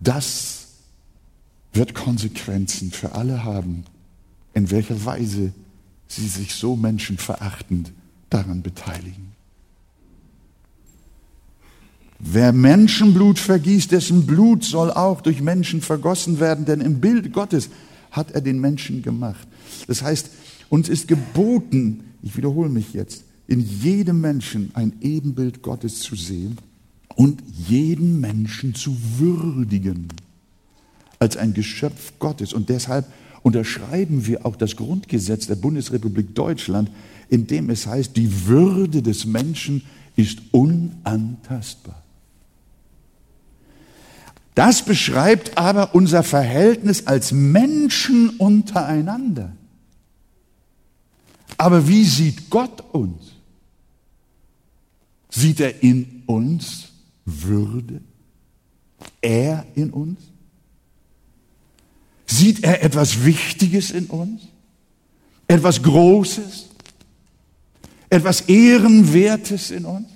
das 0.00 0.68
wird 1.72 1.94
Konsequenzen 1.94 2.90
für 2.90 3.12
alle 3.12 3.44
haben, 3.44 3.84
in 4.54 4.70
welcher 4.70 5.04
Weise 5.04 5.52
sie 6.08 6.26
sich 6.26 6.54
so 6.54 6.76
menschenverachtend 6.76 7.92
daran 8.28 8.62
beteiligen. 8.62 9.30
Wer 12.18 12.52
Menschenblut 12.52 13.38
vergießt, 13.38 13.92
dessen 13.92 14.26
Blut 14.26 14.64
soll 14.64 14.90
auch 14.90 15.22
durch 15.22 15.40
Menschen 15.40 15.80
vergossen 15.80 16.38
werden, 16.38 16.66
denn 16.66 16.80
im 16.80 17.00
Bild 17.00 17.32
Gottes 17.32 17.70
hat 18.10 18.32
er 18.32 18.42
den 18.42 18.60
Menschen 18.60 19.02
gemacht. 19.02 19.46
Das 19.86 20.02
heißt, 20.02 20.28
uns 20.68 20.88
ist 20.88 21.08
geboten, 21.08 22.04
ich 22.22 22.36
wiederhole 22.36 22.68
mich 22.68 22.92
jetzt, 22.92 23.24
in 23.46 23.60
jedem 23.60 24.20
Menschen 24.20 24.70
ein 24.74 24.92
Ebenbild 25.00 25.62
Gottes 25.62 26.00
zu 26.00 26.14
sehen 26.14 26.58
und 27.16 27.42
jeden 27.68 28.20
Menschen 28.20 28.74
zu 28.74 28.96
würdigen 29.18 30.08
als 31.18 31.36
ein 31.36 31.52
Geschöpf 31.52 32.12
Gottes. 32.18 32.52
Und 32.52 32.68
deshalb 32.68 33.06
unterschreiben 33.42 34.26
wir 34.26 34.46
auch 34.46 34.56
das 34.56 34.76
Grundgesetz 34.76 35.46
der 35.46 35.56
Bundesrepublik 35.56 36.34
Deutschland, 36.34 36.90
in 37.28 37.46
dem 37.46 37.70
es 37.70 37.86
heißt, 37.86 38.16
die 38.16 38.46
Würde 38.46 39.02
des 39.02 39.26
Menschen 39.26 39.82
ist 40.16 40.40
unantastbar. 40.50 42.02
Das 44.54 44.84
beschreibt 44.84 45.56
aber 45.56 45.94
unser 45.94 46.22
Verhältnis 46.22 47.06
als 47.06 47.32
Menschen 47.32 48.30
untereinander. 48.30 49.52
Aber 51.60 51.86
wie 51.86 52.04
sieht 52.04 52.48
Gott 52.48 52.82
uns? 52.92 53.32
Sieht 55.28 55.60
er 55.60 55.82
in 55.82 56.22
uns 56.24 56.88
Würde? 57.26 58.00
Er 59.20 59.66
in 59.74 59.90
uns? 59.90 60.20
Sieht 62.24 62.64
er 62.64 62.82
etwas 62.82 63.26
Wichtiges 63.26 63.90
in 63.90 64.06
uns? 64.06 64.40
Etwas 65.48 65.82
Großes? 65.82 66.70
Etwas 68.08 68.40
Ehrenwertes 68.40 69.70
in 69.70 69.84
uns? 69.84 70.08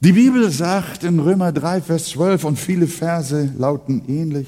Die 0.00 0.12
Bibel 0.12 0.50
sagt 0.50 1.04
in 1.04 1.20
Römer 1.20 1.52
3, 1.52 1.80
Vers 1.80 2.10
12 2.10 2.44
und 2.44 2.58
viele 2.58 2.86
Verse 2.86 3.50
lauten 3.56 4.02
ähnlich, 4.08 4.46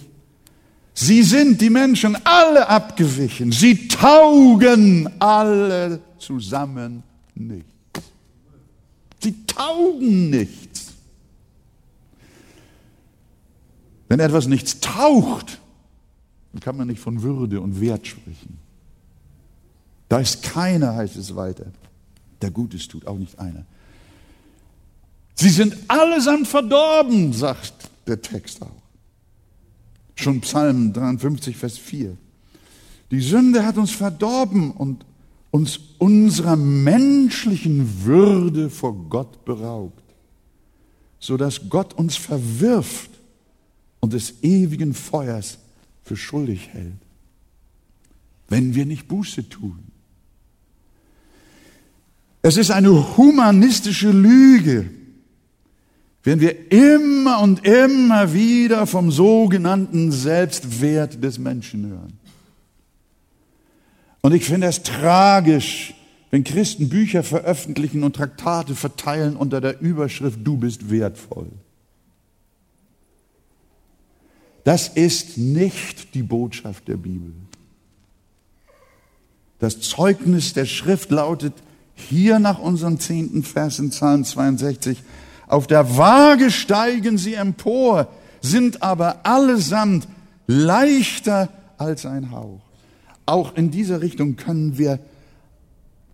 Sie 0.94 1.22
sind, 1.22 1.60
die 1.60 1.70
Menschen, 1.70 2.16
alle 2.24 2.68
abgewichen. 2.68 3.50
Sie 3.50 3.88
taugen 3.88 5.08
alle 5.20 6.00
zusammen 6.18 7.02
nichts. 7.34 7.68
Sie 9.22 9.46
taugen 9.46 10.30
nichts. 10.30 10.92
Wenn 14.08 14.20
etwas 14.20 14.46
nichts 14.46 14.80
taucht, 14.80 15.58
dann 16.52 16.60
kann 16.60 16.76
man 16.76 16.88
nicht 16.88 17.00
von 17.00 17.22
Würde 17.22 17.60
und 17.60 17.80
Wert 17.80 18.06
sprechen. 18.06 18.58
Da 20.10 20.18
ist 20.18 20.42
keiner, 20.42 20.94
heißt 20.94 21.16
es 21.16 21.34
weiter, 21.34 21.64
der 22.42 22.50
Gutes 22.50 22.86
tut, 22.86 23.06
auch 23.06 23.16
nicht 23.16 23.38
einer. 23.38 23.64
Sie 25.34 25.48
sind 25.48 25.74
allesamt 25.88 26.46
verdorben, 26.46 27.32
sagt 27.32 27.72
der 28.06 28.20
Text 28.20 28.60
auch. 28.60 28.81
Schon 30.14 30.40
Psalm 30.40 30.92
53, 30.92 31.56
Vers 31.56 31.78
4. 31.78 32.16
Die 33.10 33.20
Sünde 33.20 33.64
hat 33.64 33.76
uns 33.76 33.90
verdorben 33.90 34.70
und 34.70 35.04
uns 35.50 35.78
unserer 35.98 36.56
menschlichen 36.56 38.04
Würde 38.04 38.70
vor 38.70 38.94
Gott 39.10 39.44
beraubt, 39.44 40.02
sodass 41.18 41.68
Gott 41.68 41.94
uns 41.94 42.16
verwirft 42.16 43.10
und 44.00 44.14
des 44.14 44.42
ewigen 44.42 44.94
Feuers 44.94 45.58
für 46.02 46.16
schuldig 46.16 46.68
hält, 46.68 46.96
wenn 48.48 48.74
wir 48.74 48.86
nicht 48.86 49.08
Buße 49.08 49.48
tun. 49.48 49.78
Es 52.40 52.56
ist 52.56 52.70
eine 52.70 53.16
humanistische 53.16 54.10
Lüge, 54.10 54.90
wenn 56.22 56.40
wir 56.40 56.70
immer 56.72 57.40
und 57.40 57.66
immer 57.66 58.32
wieder 58.32 58.86
vom 58.86 59.10
sogenannten 59.10 60.12
Selbstwert 60.12 61.22
des 61.22 61.38
Menschen 61.38 61.86
hören. 61.86 62.18
Und 64.20 64.32
ich 64.32 64.44
finde 64.44 64.68
es 64.68 64.82
tragisch, 64.84 65.94
wenn 66.30 66.44
Christen 66.44 66.88
Bücher 66.88 67.22
veröffentlichen 67.24 68.04
und 68.04 68.16
Traktate 68.16 68.74
verteilen 68.74 69.36
unter 69.36 69.60
der 69.60 69.80
Überschrift 69.80 70.40
Du 70.44 70.56
bist 70.56 70.90
wertvoll. 70.90 71.48
Das 74.64 74.88
ist 74.88 75.38
nicht 75.38 76.14
die 76.14 76.22
Botschaft 76.22 76.86
der 76.86 76.96
Bibel. 76.96 77.32
Das 79.58 79.80
Zeugnis 79.80 80.54
der 80.54 80.66
Schrift 80.66 81.10
lautet 81.10 81.52
hier 81.94 82.38
nach 82.38 82.58
unserem 82.58 82.98
zehnten 82.98 83.42
Vers 83.42 83.78
in 83.78 83.90
Psalm 83.90 84.24
62, 84.24 84.98
auf 85.46 85.66
der 85.66 85.96
Waage 85.96 86.50
steigen 86.50 87.18
sie 87.18 87.34
empor, 87.34 88.08
sind 88.40 88.82
aber 88.82 89.24
allesamt 89.24 90.08
leichter 90.46 91.48
als 91.78 92.06
ein 92.06 92.30
Hauch. 92.30 92.60
Auch 93.26 93.54
in 93.56 93.70
dieser 93.70 94.00
Richtung 94.00 94.36
können 94.36 94.78
wir 94.78 94.98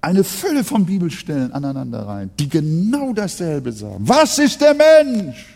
eine 0.00 0.24
Fülle 0.24 0.64
von 0.64 0.86
Bibelstellen 0.86 1.52
aneinander 1.52 2.06
rein, 2.06 2.30
die 2.38 2.48
genau 2.48 3.12
dasselbe 3.12 3.72
sagen. 3.72 4.06
Was 4.06 4.38
ist 4.38 4.60
der 4.60 4.74
Mensch? 4.74 5.46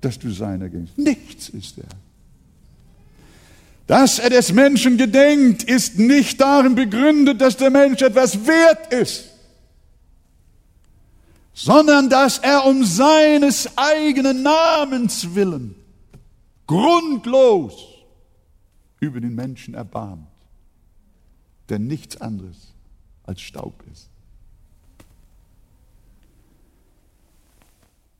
Dass 0.00 0.18
du 0.18 0.30
seiner 0.30 0.68
gehst. 0.68 0.96
Nichts 0.96 1.48
ist 1.48 1.78
er. 1.78 1.84
Dass 3.86 4.18
er 4.18 4.30
des 4.30 4.52
Menschen 4.52 4.98
gedenkt, 4.98 5.62
ist 5.62 5.98
nicht 5.98 6.40
darin 6.40 6.74
begründet, 6.74 7.40
dass 7.40 7.56
der 7.56 7.70
Mensch 7.70 8.02
etwas 8.02 8.46
wert 8.46 8.92
ist 8.92 9.27
sondern 11.58 12.08
dass 12.08 12.38
er 12.38 12.64
um 12.66 12.84
seines 12.84 13.68
eigenen 13.76 14.44
Namens 14.44 15.34
willen 15.34 15.74
grundlos 16.68 17.84
über 19.00 19.20
den 19.20 19.34
Menschen 19.34 19.74
erbarmt, 19.74 20.28
der 21.68 21.80
nichts 21.80 22.20
anderes 22.20 22.74
als 23.24 23.40
Staub 23.40 23.82
ist. 23.92 24.08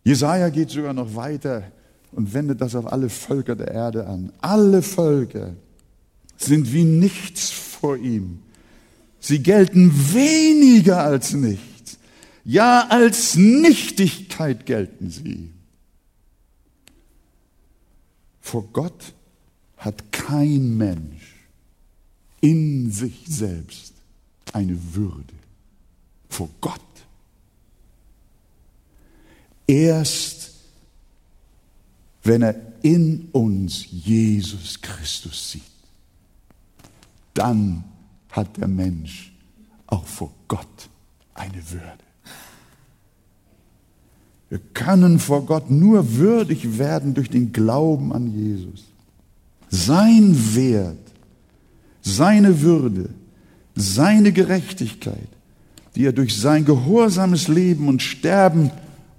Jesaja 0.03 0.49
geht 0.49 0.71
sogar 0.71 0.93
noch 0.93 1.15
weiter 1.15 1.71
und 2.11 2.35
wendet 2.35 2.61
das 2.61 2.75
auf 2.75 2.93
alle 2.93 3.09
Völker 3.09 3.55
der 3.55 3.71
Erde 3.71 4.09
an. 4.09 4.33
Alle 4.41 4.83
Völker 4.83 5.55
sind 6.37 6.73
wie 6.73 6.85
nichts 6.85 7.51
vor 7.51 7.97
ihm. 7.97 8.41
Sie 9.21 9.41
gelten 9.41 9.93
weniger 10.13 11.05
als 11.05 11.35
nichts. 11.35 11.68
Ja, 12.45 12.87
als 12.89 13.37
Nichtigkeit 13.37 14.67
gelten 14.67 15.11
sie. 15.11 15.51
Vor 18.41 18.65
Gott 18.73 19.13
hat 19.77 20.11
kein 20.13 20.77
Mensch 20.77 21.35
in 22.41 22.91
sich 22.91 23.25
selbst 23.27 23.95
eine 24.53 24.95
Würde 24.95 25.35
vor 26.29 26.49
Gott. 26.61 26.81
Erst 29.67 30.55
wenn 32.23 32.43
er 32.43 32.55
in 32.83 33.29
uns 33.33 33.87
Jesus 33.91 34.81
Christus 34.81 35.53
sieht, 35.53 35.63
dann 37.35 37.85
hat 38.31 38.57
der 38.57 38.69
Mensch 38.69 39.33
auch 39.87 40.07
vor 40.07 40.33
Gott 40.47 40.89
eine 41.35 41.71
Würde. 41.71 42.08
Wir 44.51 44.59
können 44.73 45.19
vor 45.19 45.45
Gott 45.45 45.71
nur 45.71 46.17
würdig 46.17 46.79
werden 46.79 47.15
durch 47.15 47.29
den 47.29 47.53
Glauben 47.53 48.13
an 48.13 48.33
Jesus. 48.33 48.85
Sein 49.69 50.55
Wert, 50.55 50.97
seine 52.01 52.63
Würde, 52.63 53.11
seine 53.75 54.33
Gerechtigkeit, 54.33 55.29
die 55.95 56.07
er 56.07 56.13
durch 56.13 56.37
sein 56.37 56.65
gehorsames 56.65 57.49
Leben 57.49 57.89
und 57.89 58.01
Sterben 58.03 58.71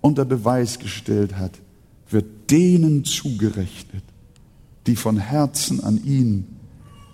unter 0.02 0.26
Beweis 0.26 0.80
gestellt 0.80 1.38
hat, 1.38 1.52
wird 2.10 2.50
denen 2.50 3.06
zugerechnet, 3.06 4.04
die 4.88 4.96
von 4.96 5.18
Herzen 5.18 5.84
an 5.84 6.04
ihn 6.04 6.48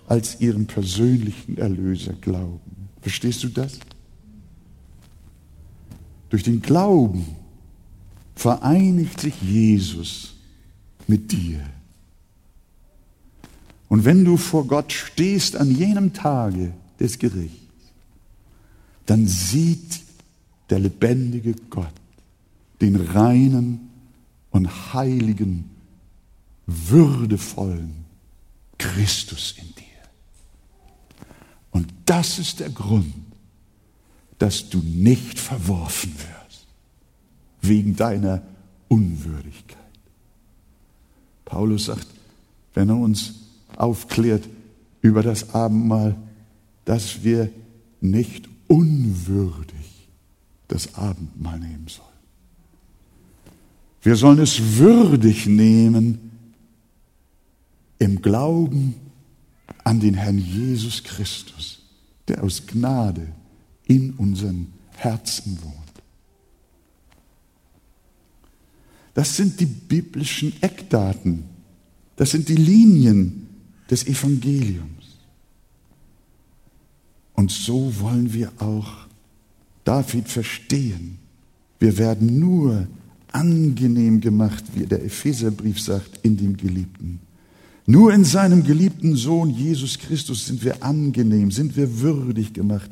als 0.06 0.40
ihren 0.40 0.66
persönlichen 0.66 1.58
Erlöser 1.58 2.14
glauben. 2.14 2.88
Verstehst 3.02 3.44
du 3.44 3.48
das? 3.48 3.78
Durch 6.30 6.42
den 6.42 6.62
Glauben 6.62 7.26
vereinigt 8.36 9.20
sich 9.20 9.40
Jesus 9.42 10.34
mit 11.08 11.32
dir. 11.32 11.60
Und 13.88 14.04
wenn 14.04 14.24
du 14.24 14.36
vor 14.36 14.66
Gott 14.66 14.92
stehst 14.92 15.56
an 15.56 15.74
jenem 15.74 16.12
Tage 16.12 16.72
des 17.00 17.18
Gerichts, 17.18 17.56
dann 19.06 19.26
sieht 19.26 20.00
der 20.70 20.80
lebendige 20.80 21.54
Gott 21.70 21.92
den 22.80 22.96
reinen 22.96 23.88
und 24.50 24.92
heiligen, 24.92 25.70
würdevollen 26.66 28.04
Christus 28.76 29.54
in 29.56 29.74
dir. 29.76 29.84
Und 31.70 31.92
das 32.04 32.38
ist 32.38 32.60
der 32.60 32.70
Grund, 32.70 33.14
dass 34.38 34.68
du 34.68 34.78
nicht 34.78 35.38
verworfen 35.38 36.12
wirst 36.18 36.35
wegen 37.68 37.96
deiner 37.96 38.42
Unwürdigkeit. 38.88 39.76
Paulus 41.44 41.86
sagt, 41.86 42.06
wenn 42.74 42.88
er 42.88 42.96
uns 42.96 43.34
aufklärt 43.76 44.48
über 45.00 45.22
das 45.22 45.54
Abendmahl, 45.54 46.16
dass 46.84 47.22
wir 47.22 47.50
nicht 48.00 48.48
unwürdig 48.68 50.08
das 50.68 50.94
Abendmahl 50.94 51.58
nehmen 51.58 51.86
sollen. 51.88 52.06
Wir 54.02 54.16
sollen 54.16 54.38
es 54.40 54.78
würdig 54.78 55.46
nehmen 55.46 56.30
im 57.98 58.22
Glauben 58.22 58.94
an 59.84 60.00
den 60.00 60.14
Herrn 60.14 60.38
Jesus 60.38 61.02
Christus, 61.02 61.82
der 62.28 62.42
aus 62.42 62.66
Gnade 62.66 63.28
in 63.86 64.12
unseren 64.12 64.72
Herzen 64.96 65.58
wohnt. 65.62 65.85
Das 69.16 69.34
sind 69.34 69.58
die 69.60 69.64
biblischen 69.64 70.52
Eckdaten, 70.60 71.44
das 72.16 72.32
sind 72.32 72.50
die 72.50 72.56
Linien 72.56 73.46
des 73.90 74.06
Evangeliums. 74.06 75.16
Und 77.32 77.50
so 77.50 77.98
wollen 77.98 78.34
wir 78.34 78.52
auch 78.58 79.06
David 79.84 80.28
verstehen. 80.28 81.16
Wir 81.78 81.96
werden 81.96 82.38
nur 82.38 82.88
angenehm 83.32 84.20
gemacht, 84.20 84.64
wie 84.74 84.84
der 84.84 85.02
Epheserbrief 85.02 85.80
sagt, 85.80 86.20
in 86.22 86.36
dem 86.36 86.58
Geliebten. 86.58 87.20
Nur 87.86 88.12
in 88.12 88.24
seinem 88.24 88.64
geliebten 88.64 89.16
Sohn 89.16 89.48
Jesus 89.48 89.98
Christus 89.98 90.44
sind 90.44 90.62
wir 90.62 90.82
angenehm, 90.82 91.50
sind 91.50 91.74
wir 91.74 92.00
würdig 92.00 92.52
gemacht. 92.52 92.90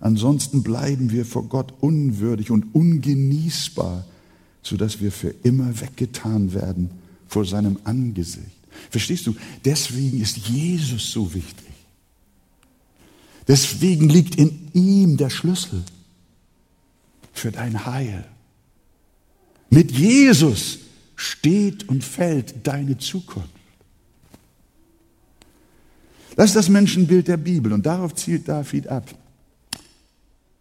Ansonsten 0.00 0.62
bleiben 0.62 1.10
wir 1.10 1.26
vor 1.26 1.44
Gott 1.44 1.74
unwürdig 1.80 2.50
und 2.50 2.74
ungenießbar, 2.74 4.06
sodass 4.66 5.00
wir 5.00 5.12
für 5.12 5.32
immer 5.44 5.80
weggetan 5.80 6.52
werden 6.52 6.90
vor 7.28 7.44
seinem 7.44 7.78
Angesicht. 7.84 8.56
Verstehst 8.90 9.26
du? 9.26 9.36
Deswegen 9.64 10.20
ist 10.20 10.38
Jesus 10.48 11.12
so 11.12 11.32
wichtig. 11.32 11.72
Deswegen 13.46 14.08
liegt 14.08 14.34
in 14.34 14.68
ihm 14.72 15.16
der 15.16 15.30
Schlüssel 15.30 15.84
für 17.32 17.52
dein 17.52 17.86
Heil. 17.86 18.24
Mit 19.70 19.92
Jesus 19.92 20.78
steht 21.14 21.88
und 21.88 22.02
fällt 22.02 22.66
deine 22.66 22.98
Zukunft. 22.98 23.48
Das 26.34 26.46
ist 26.50 26.56
das 26.56 26.68
Menschenbild 26.68 27.28
der 27.28 27.36
Bibel 27.36 27.72
und 27.72 27.86
darauf 27.86 28.16
zielt 28.16 28.48
David 28.48 28.88
ab. 28.88 29.14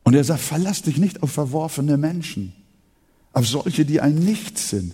Und 0.04 0.14
er 0.14 0.24
sagt, 0.24 0.42
verlass 0.42 0.84
dich 0.84 0.98
nicht 0.98 1.24
auf 1.24 1.32
verworfene 1.32 1.98
Menschen, 1.98 2.54
auf 3.36 3.48
solche, 3.48 3.86
die 3.86 4.00
ein 4.00 4.16
Nichts 4.16 4.70
sind, 4.70 4.94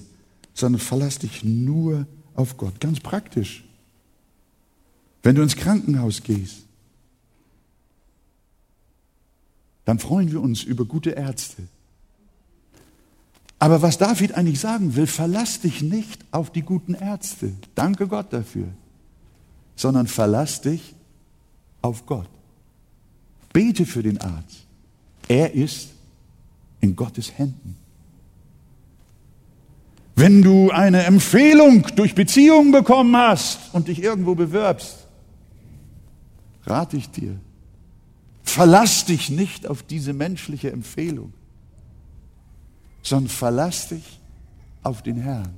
sondern 0.53 0.81
verlass 0.81 1.19
dich 1.19 1.43
nur 1.43 2.07
auf 2.33 2.57
Gott. 2.57 2.79
Ganz 2.79 2.99
praktisch. 2.99 3.63
Wenn 5.21 5.35
du 5.35 5.43
ins 5.43 5.55
Krankenhaus 5.55 6.23
gehst, 6.23 6.63
dann 9.85 9.99
freuen 9.99 10.31
wir 10.31 10.41
uns 10.41 10.63
über 10.63 10.85
gute 10.85 11.11
Ärzte. 11.11 11.61
Aber 13.59 13.83
was 13.83 13.99
David 13.99 14.33
eigentlich 14.33 14.59
sagen 14.59 14.95
will, 14.95 15.05
verlass 15.05 15.59
dich 15.59 15.83
nicht 15.83 16.25
auf 16.31 16.51
die 16.51 16.63
guten 16.63 16.95
Ärzte. 16.95 17.53
Danke 17.75 18.07
Gott 18.07 18.33
dafür. 18.33 18.69
Sondern 19.75 20.07
verlass 20.07 20.61
dich 20.61 20.95
auf 21.83 22.07
Gott. 22.07 22.29
Bete 23.53 23.85
für 23.85 24.01
den 24.01 24.19
Arzt. 24.19 24.65
Er 25.27 25.53
ist 25.53 25.89
in 26.79 26.95
Gottes 26.95 27.37
Händen. 27.37 27.77
Wenn 30.15 30.41
du 30.41 30.71
eine 30.71 31.03
Empfehlung 31.03 31.87
durch 31.95 32.15
Beziehungen 32.15 32.71
bekommen 32.71 33.15
hast 33.15 33.73
und 33.73 33.87
dich 33.87 34.03
irgendwo 34.03 34.35
bewirbst, 34.35 35.07
rate 36.65 36.97
ich 36.97 37.09
dir, 37.09 37.39
Verlass 38.51 39.05
dich 39.05 39.29
nicht 39.29 39.65
auf 39.65 39.81
diese 39.81 40.11
menschliche 40.11 40.71
Empfehlung, 40.71 41.31
sondern 43.01 43.29
verlass 43.29 43.87
dich 43.87 44.19
auf 44.83 45.01
den 45.03 45.15
Herrn. 45.15 45.53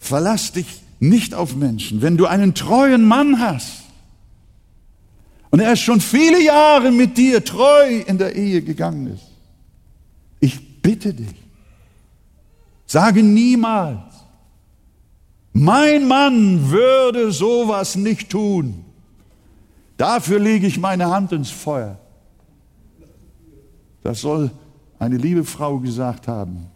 Verlass 0.00 0.50
dich 0.50 0.66
nicht 0.98 1.32
auf 1.32 1.54
Menschen. 1.54 2.02
Wenn 2.02 2.16
du 2.16 2.26
einen 2.26 2.54
treuen 2.54 3.06
Mann 3.06 3.38
hast 3.38 3.84
und 5.50 5.60
er 5.60 5.76
schon 5.76 6.00
viele 6.00 6.42
Jahre 6.42 6.90
mit 6.90 7.16
dir 7.16 7.44
treu 7.44 8.00
in 8.04 8.18
der 8.18 8.34
Ehe 8.34 8.62
gegangen 8.62 9.06
ist, 9.06 9.30
ich 10.40 10.82
bitte 10.82 11.14
dich, 11.14 11.36
sage 12.94 13.24
niemals, 13.24 14.24
mein 15.52 16.06
Mann 16.06 16.70
würde 16.70 17.32
sowas 17.32 17.96
nicht 17.96 18.30
tun. 18.30 18.84
Dafür 19.96 20.38
lege 20.38 20.68
ich 20.68 20.78
meine 20.78 21.10
Hand 21.10 21.32
ins 21.32 21.50
Feuer. 21.50 21.98
Das 24.04 24.20
soll 24.20 24.52
eine 25.00 25.16
liebe 25.16 25.42
Frau 25.42 25.80
gesagt 25.80 26.28
haben. 26.28 26.68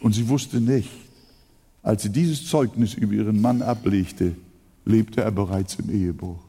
Und 0.00 0.14
sie 0.14 0.26
wusste 0.30 0.58
nicht, 0.58 0.90
als 1.82 2.02
sie 2.02 2.10
dieses 2.10 2.46
Zeugnis 2.48 2.94
über 2.94 3.12
ihren 3.12 3.38
Mann 3.42 3.60
ablegte, 3.60 4.34
lebte 4.86 5.20
er 5.20 5.32
bereits 5.32 5.74
im 5.74 5.90
Ehebruch. 5.90 6.42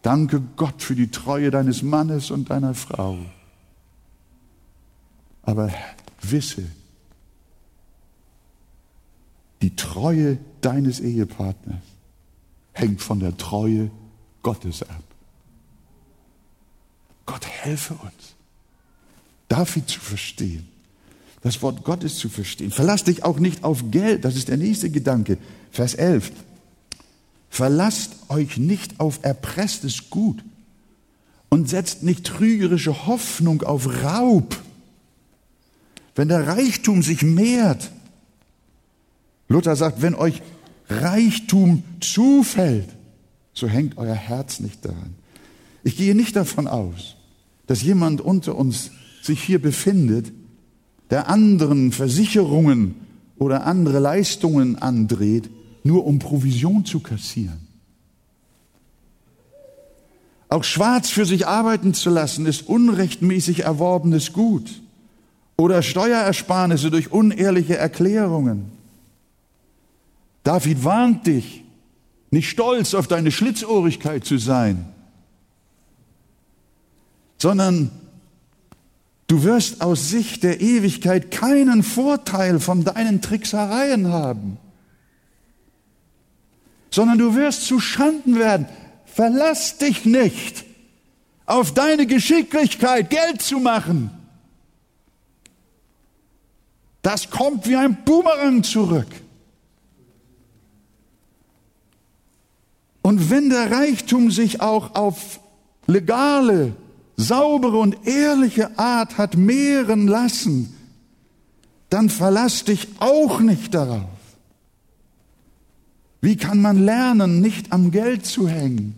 Danke 0.00 0.40
Gott 0.56 0.80
für 0.80 0.94
die 0.94 1.10
Treue 1.10 1.50
deines 1.50 1.82
Mannes 1.82 2.30
und 2.30 2.48
deiner 2.48 2.72
Frau. 2.72 3.18
Aber 5.42 5.70
wisse, 6.30 6.64
die 9.62 9.74
Treue 9.74 10.38
deines 10.60 11.00
Ehepartners 11.00 11.82
hängt 12.72 13.00
von 13.00 13.20
der 13.20 13.36
Treue 13.36 13.90
Gottes 14.42 14.82
ab. 14.82 15.02
Gott 17.24 17.46
helfe 17.46 17.94
uns, 17.94 18.36
David 19.48 19.88
zu 19.88 19.98
verstehen, 19.98 20.68
das 21.40 21.62
Wort 21.62 21.84
Gottes 21.84 22.18
zu 22.18 22.28
verstehen. 22.28 22.70
Verlass 22.70 23.04
dich 23.04 23.24
auch 23.24 23.38
nicht 23.38 23.64
auf 23.64 23.90
Geld, 23.90 24.24
das 24.24 24.36
ist 24.36 24.48
der 24.48 24.56
nächste 24.56 24.90
Gedanke. 24.90 25.38
Vers 25.70 25.94
11. 25.94 26.32
Verlasst 27.50 28.12
euch 28.28 28.58
nicht 28.58 29.00
auf 29.00 29.20
erpresstes 29.22 30.10
Gut 30.10 30.44
und 31.48 31.68
setzt 31.68 32.02
nicht 32.02 32.24
trügerische 32.24 33.06
Hoffnung 33.06 33.62
auf 33.62 34.02
Raub. 34.04 34.56
Wenn 36.16 36.28
der 36.28 36.48
Reichtum 36.48 37.02
sich 37.02 37.22
mehrt, 37.22 37.90
Luther 39.48 39.76
sagt, 39.76 40.02
wenn 40.02 40.14
euch 40.14 40.42
Reichtum 40.88 41.84
zufällt, 42.00 42.88
so 43.52 43.68
hängt 43.68 43.98
euer 43.98 44.14
Herz 44.14 44.60
nicht 44.60 44.84
daran. 44.84 45.14
Ich 45.84 45.96
gehe 45.96 46.14
nicht 46.14 46.34
davon 46.34 46.66
aus, 46.66 47.16
dass 47.66 47.82
jemand 47.82 48.20
unter 48.20 48.56
uns 48.56 48.90
sich 49.22 49.42
hier 49.42 49.60
befindet, 49.60 50.32
der 51.10 51.28
anderen 51.28 51.92
Versicherungen 51.92 52.94
oder 53.36 53.66
andere 53.66 53.98
Leistungen 53.98 54.76
andreht, 54.76 55.50
nur 55.84 56.06
um 56.06 56.18
Provision 56.18 56.84
zu 56.84 57.00
kassieren. 57.00 57.68
Auch 60.48 60.64
schwarz 60.64 61.10
für 61.10 61.26
sich 61.26 61.46
arbeiten 61.46 61.92
zu 61.92 62.08
lassen, 62.08 62.46
ist 62.46 62.66
unrechtmäßig 62.66 63.60
erworbenes 63.60 64.32
Gut. 64.32 64.80
Oder 65.56 65.82
Steuerersparnisse 65.82 66.90
durch 66.90 67.10
unehrliche 67.10 67.76
Erklärungen. 67.76 68.70
David 70.44 70.84
warnt 70.84 71.26
dich, 71.26 71.64
nicht 72.30 72.50
stolz 72.50 72.94
auf 72.94 73.08
deine 73.08 73.32
Schlitzohrigkeit 73.32 74.24
zu 74.24 74.38
sein, 74.38 74.84
sondern 77.38 77.90
du 79.26 79.42
wirst 79.42 79.80
aus 79.80 80.10
Sicht 80.10 80.42
der 80.42 80.60
Ewigkeit 80.60 81.30
keinen 81.30 81.82
Vorteil 81.82 82.60
von 82.60 82.84
deinen 82.84 83.22
Tricksereien 83.22 84.08
haben, 84.12 84.58
sondern 86.90 87.18
du 87.18 87.34
wirst 87.34 87.66
zu 87.66 87.80
Schanden 87.80 88.38
werden. 88.38 88.66
Verlass 89.06 89.78
dich 89.78 90.04
nicht 90.04 90.64
auf 91.46 91.72
deine 91.72 92.06
Geschicklichkeit, 92.06 93.10
Geld 93.10 93.42
zu 93.42 93.58
machen. 93.58 94.10
Das 97.06 97.30
kommt 97.30 97.68
wie 97.68 97.76
ein 97.76 98.02
Boomerang 98.04 98.64
zurück. 98.64 99.06
Und 103.00 103.30
wenn 103.30 103.48
der 103.48 103.70
Reichtum 103.70 104.32
sich 104.32 104.60
auch 104.60 104.96
auf 104.96 105.38
legale, 105.86 106.74
saubere 107.16 107.78
und 107.78 108.08
ehrliche 108.08 108.76
Art 108.76 109.18
hat 109.18 109.36
mehren 109.36 110.08
lassen, 110.08 110.74
dann 111.90 112.10
verlass 112.10 112.64
dich 112.64 112.88
auch 112.98 113.38
nicht 113.38 113.72
darauf. 113.72 114.10
Wie 116.20 116.36
kann 116.36 116.60
man 116.60 116.84
lernen, 116.84 117.40
nicht 117.40 117.70
am 117.70 117.92
Geld 117.92 118.26
zu 118.26 118.48
hängen? 118.48 118.96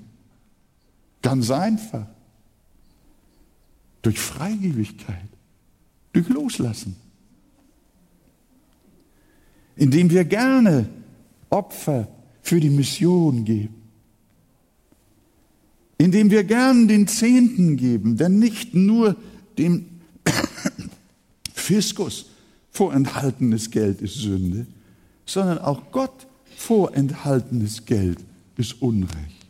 Ganz 1.21 1.51
einfach. 1.51 2.07
Durch 4.01 4.19
Freigebigkeit, 4.19 5.29
durch 6.15 6.31
Loslassen. 6.31 6.97
Indem 9.79 10.11
wir 10.11 10.25
gerne 10.25 10.89
Opfer 11.49 12.09
für 12.43 12.61
die 12.61 12.69
Mission 12.69 13.45
geben. 13.45 13.75
Indem 15.97 16.31
wir 16.31 16.45
gern 16.45 16.89
den 16.89 17.09
Zehnten 17.09 17.77
geben, 17.77 18.17
denn 18.17 18.39
nicht 18.39 18.75
nur 18.75 19.17
dem 19.57 19.87
Fiskus 21.55 22.27
vorenthaltenes 22.71 23.71
Geld 23.71 24.03
ist 24.03 24.17
Sünde, 24.17 24.67
sondern 25.27 25.59
auch 25.59 25.91
Gott 25.91 26.27
vorenthaltenes 26.57 27.85
Geld 27.85 28.19
ist 28.57 28.83
Unrecht. 28.83 29.47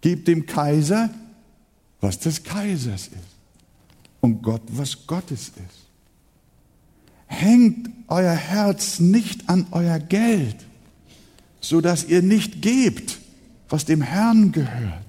Gebt 0.00 0.26
dem 0.26 0.46
Kaiser, 0.46 1.10
was 2.00 2.18
des 2.18 2.42
Kaisers 2.42 3.06
ist. 3.06 3.36
Und 4.20 4.42
Gott, 4.42 4.62
was 4.68 5.06
Gottes 5.06 5.48
ist. 5.48 5.81
Hängt 7.32 7.88
euer 8.08 8.34
Herz 8.34 9.00
nicht 9.00 9.48
an 9.48 9.66
euer 9.70 9.98
Geld, 9.98 10.56
so 11.60 11.80
dass 11.80 12.04
ihr 12.04 12.22
nicht 12.22 12.60
gebt, 12.60 13.18
was 13.70 13.86
dem 13.86 14.02
Herrn 14.02 14.52
gehört. 14.52 15.02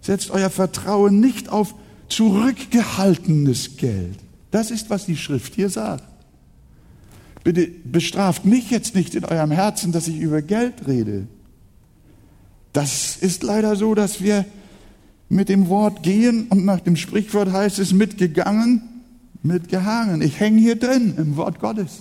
Setzt 0.00 0.30
euer 0.30 0.48
Vertrauen 0.48 1.18
nicht 1.18 1.48
auf 1.48 1.74
zurückgehaltenes 2.08 3.76
Geld. 3.76 4.18
Das 4.52 4.70
ist, 4.70 4.90
was 4.90 5.06
die 5.06 5.16
Schrift 5.16 5.54
hier 5.54 5.70
sagt. 5.70 6.04
Bitte 7.42 7.66
bestraft 7.84 8.44
mich 8.44 8.70
jetzt 8.70 8.94
nicht 8.94 9.14
in 9.14 9.24
eurem 9.24 9.50
Herzen, 9.50 9.92
dass 9.92 10.08
ich 10.08 10.18
über 10.18 10.40
Geld 10.40 10.86
rede. 10.86 11.26
Das 12.72 13.16
ist 13.16 13.42
leider 13.42 13.74
so, 13.74 13.94
dass 13.94 14.22
wir 14.22 14.44
mit 15.28 15.48
dem 15.48 15.68
Wort 15.68 16.02
gehen 16.02 16.46
und 16.48 16.64
nach 16.64 16.80
dem 16.80 16.96
Sprichwort 16.96 17.52
heißt 17.52 17.78
es 17.80 17.92
mitgegangen, 17.92 18.82
mitgehangen. 19.42 20.22
Ich 20.22 20.40
hänge 20.40 20.60
hier 20.60 20.76
drin 20.76 21.14
im 21.16 21.36
Wort 21.36 21.60
Gottes. 21.60 22.00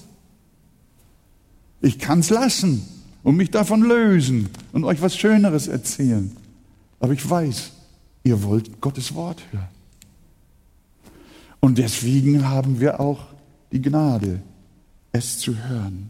Ich 1.81 1.99
kann 1.99 2.19
es 2.19 2.29
lassen 2.29 2.83
und 3.23 3.37
mich 3.37 3.51
davon 3.51 3.81
lösen 3.81 4.49
und 4.71 4.83
euch 4.83 5.01
was 5.01 5.15
Schöneres 5.15 5.67
erzählen. 5.67 6.35
Aber 6.99 7.13
ich 7.13 7.27
weiß, 7.27 7.71
ihr 8.23 8.43
wollt 8.43 8.81
Gottes 8.81 9.15
Wort 9.15 9.41
hören. 9.51 9.67
Und 11.61 11.77
deswegen 11.77 12.47
haben 12.47 12.79
wir 12.79 12.99
auch 12.99 13.27
die 13.71 13.81
Gnade, 13.81 14.41
es 15.11 15.39
zu 15.39 15.55
hören. 15.55 16.09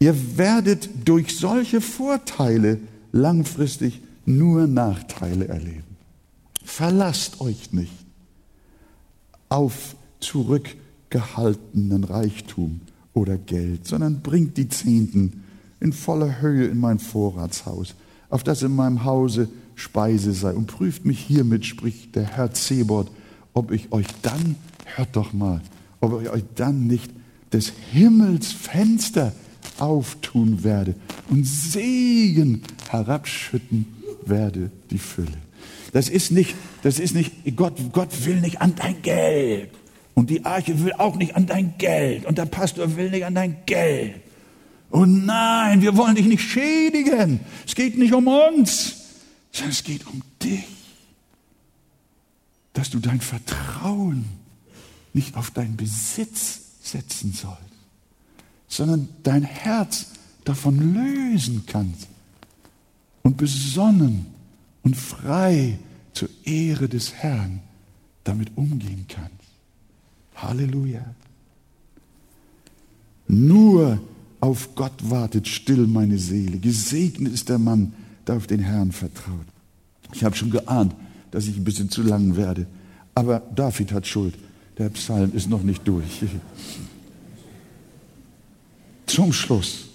Ihr 0.00 0.38
werdet 0.38 0.88
durch 1.04 1.36
solche 1.36 1.80
Vorteile 1.80 2.80
langfristig 3.12 4.00
nur 4.26 4.66
Nachteile 4.66 5.48
erleben. 5.48 5.96
Verlasst 6.64 7.40
euch 7.40 7.72
nicht 7.72 8.07
auf 9.48 9.96
zurückgehaltenen 10.20 12.04
Reichtum 12.04 12.80
oder 13.14 13.38
Geld, 13.38 13.86
sondern 13.86 14.20
bringt 14.20 14.56
die 14.56 14.68
Zehnten 14.68 15.44
in 15.80 15.92
voller 15.92 16.40
Höhe 16.40 16.66
in 16.66 16.78
mein 16.78 16.98
Vorratshaus, 16.98 17.94
auf 18.30 18.42
das 18.42 18.62
in 18.62 18.74
meinem 18.74 19.04
Hause 19.04 19.48
Speise 19.74 20.32
sei. 20.32 20.52
Und 20.52 20.66
prüft 20.66 21.04
mich 21.04 21.20
hiermit, 21.20 21.64
spricht 21.64 22.16
der 22.16 22.24
Herr 22.24 22.52
Zebot, 22.52 23.10
ob 23.54 23.70
ich 23.70 23.92
euch 23.92 24.06
dann, 24.22 24.56
hört 24.84 25.14
doch 25.14 25.32
mal, 25.32 25.60
ob 26.00 26.22
ich 26.22 26.30
euch 26.30 26.44
dann 26.54 26.86
nicht 26.86 27.10
des 27.52 27.72
Himmels 27.92 28.52
Fenster 28.52 29.32
auftun 29.78 30.64
werde 30.64 30.94
und 31.30 31.46
Segen 31.46 32.62
herabschütten 32.88 33.86
werde, 34.26 34.70
die 34.90 34.98
Fülle. 34.98 35.47
Das 35.92 36.08
ist 36.08 36.30
nicht, 36.30 36.54
das 36.82 36.98
ist 36.98 37.14
nicht, 37.14 37.32
Gott, 37.56 37.74
Gott 37.92 38.24
will 38.24 38.40
nicht 38.40 38.60
an 38.60 38.74
dein 38.76 39.00
Geld. 39.02 39.70
Und 40.14 40.30
die 40.30 40.44
Arche 40.44 40.82
will 40.82 40.92
auch 40.94 41.16
nicht 41.16 41.36
an 41.36 41.46
dein 41.46 41.78
Geld. 41.78 42.26
Und 42.26 42.38
der 42.38 42.46
Pastor 42.46 42.96
will 42.96 43.10
nicht 43.10 43.24
an 43.24 43.34
dein 43.34 43.64
Geld. 43.66 44.16
Und 44.90 45.26
nein, 45.26 45.82
wir 45.82 45.96
wollen 45.96 46.14
dich 46.16 46.26
nicht 46.26 46.42
schädigen. 46.42 47.40
Es 47.66 47.74
geht 47.74 47.96
nicht 47.98 48.12
um 48.12 48.26
uns, 48.26 48.96
sondern 49.52 49.70
es 49.70 49.84
geht 49.84 50.06
um 50.06 50.22
dich. 50.42 50.64
Dass 52.72 52.90
du 52.90 52.98
dein 52.98 53.20
Vertrauen 53.20 54.24
nicht 55.12 55.36
auf 55.36 55.50
deinen 55.50 55.76
Besitz 55.76 56.60
setzen 56.82 57.32
sollst, 57.32 57.58
sondern 58.68 59.08
dein 59.22 59.42
Herz 59.42 60.06
davon 60.44 60.94
lösen 60.94 61.64
kannst 61.66 62.08
und 63.22 63.36
besonnen 63.36 64.26
und 64.88 64.96
frei 64.96 65.78
zur 66.14 66.30
Ehre 66.44 66.88
des 66.88 67.12
Herrn 67.12 67.60
damit 68.24 68.56
umgehen 68.56 69.04
kannst. 69.06 69.52
Halleluja. 70.34 71.04
Nur 73.26 74.00
auf 74.40 74.74
Gott 74.74 74.94
wartet 75.10 75.46
still 75.46 75.86
meine 75.86 76.16
Seele. 76.16 76.58
Gesegnet 76.58 77.34
ist 77.34 77.50
der 77.50 77.58
Mann, 77.58 77.92
der 78.26 78.36
auf 78.36 78.46
den 78.46 78.60
Herrn 78.60 78.90
vertraut. 78.90 79.44
Ich 80.14 80.24
habe 80.24 80.34
schon 80.34 80.50
geahnt, 80.50 80.94
dass 81.32 81.46
ich 81.46 81.58
ein 81.58 81.64
bisschen 81.64 81.90
zu 81.90 82.00
lang 82.00 82.36
werde. 82.36 82.66
Aber 83.14 83.40
David 83.54 83.92
hat 83.92 84.06
Schuld. 84.06 84.36
Der 84.78 84.88
Psalm 84.88 85.32
ist 85.34 85.50
noch 85.50 85.62
nicht 85.62 85.86
durch. 85.86 86.24
Zum 89.04 89.34
Schluss, 89.34 89.88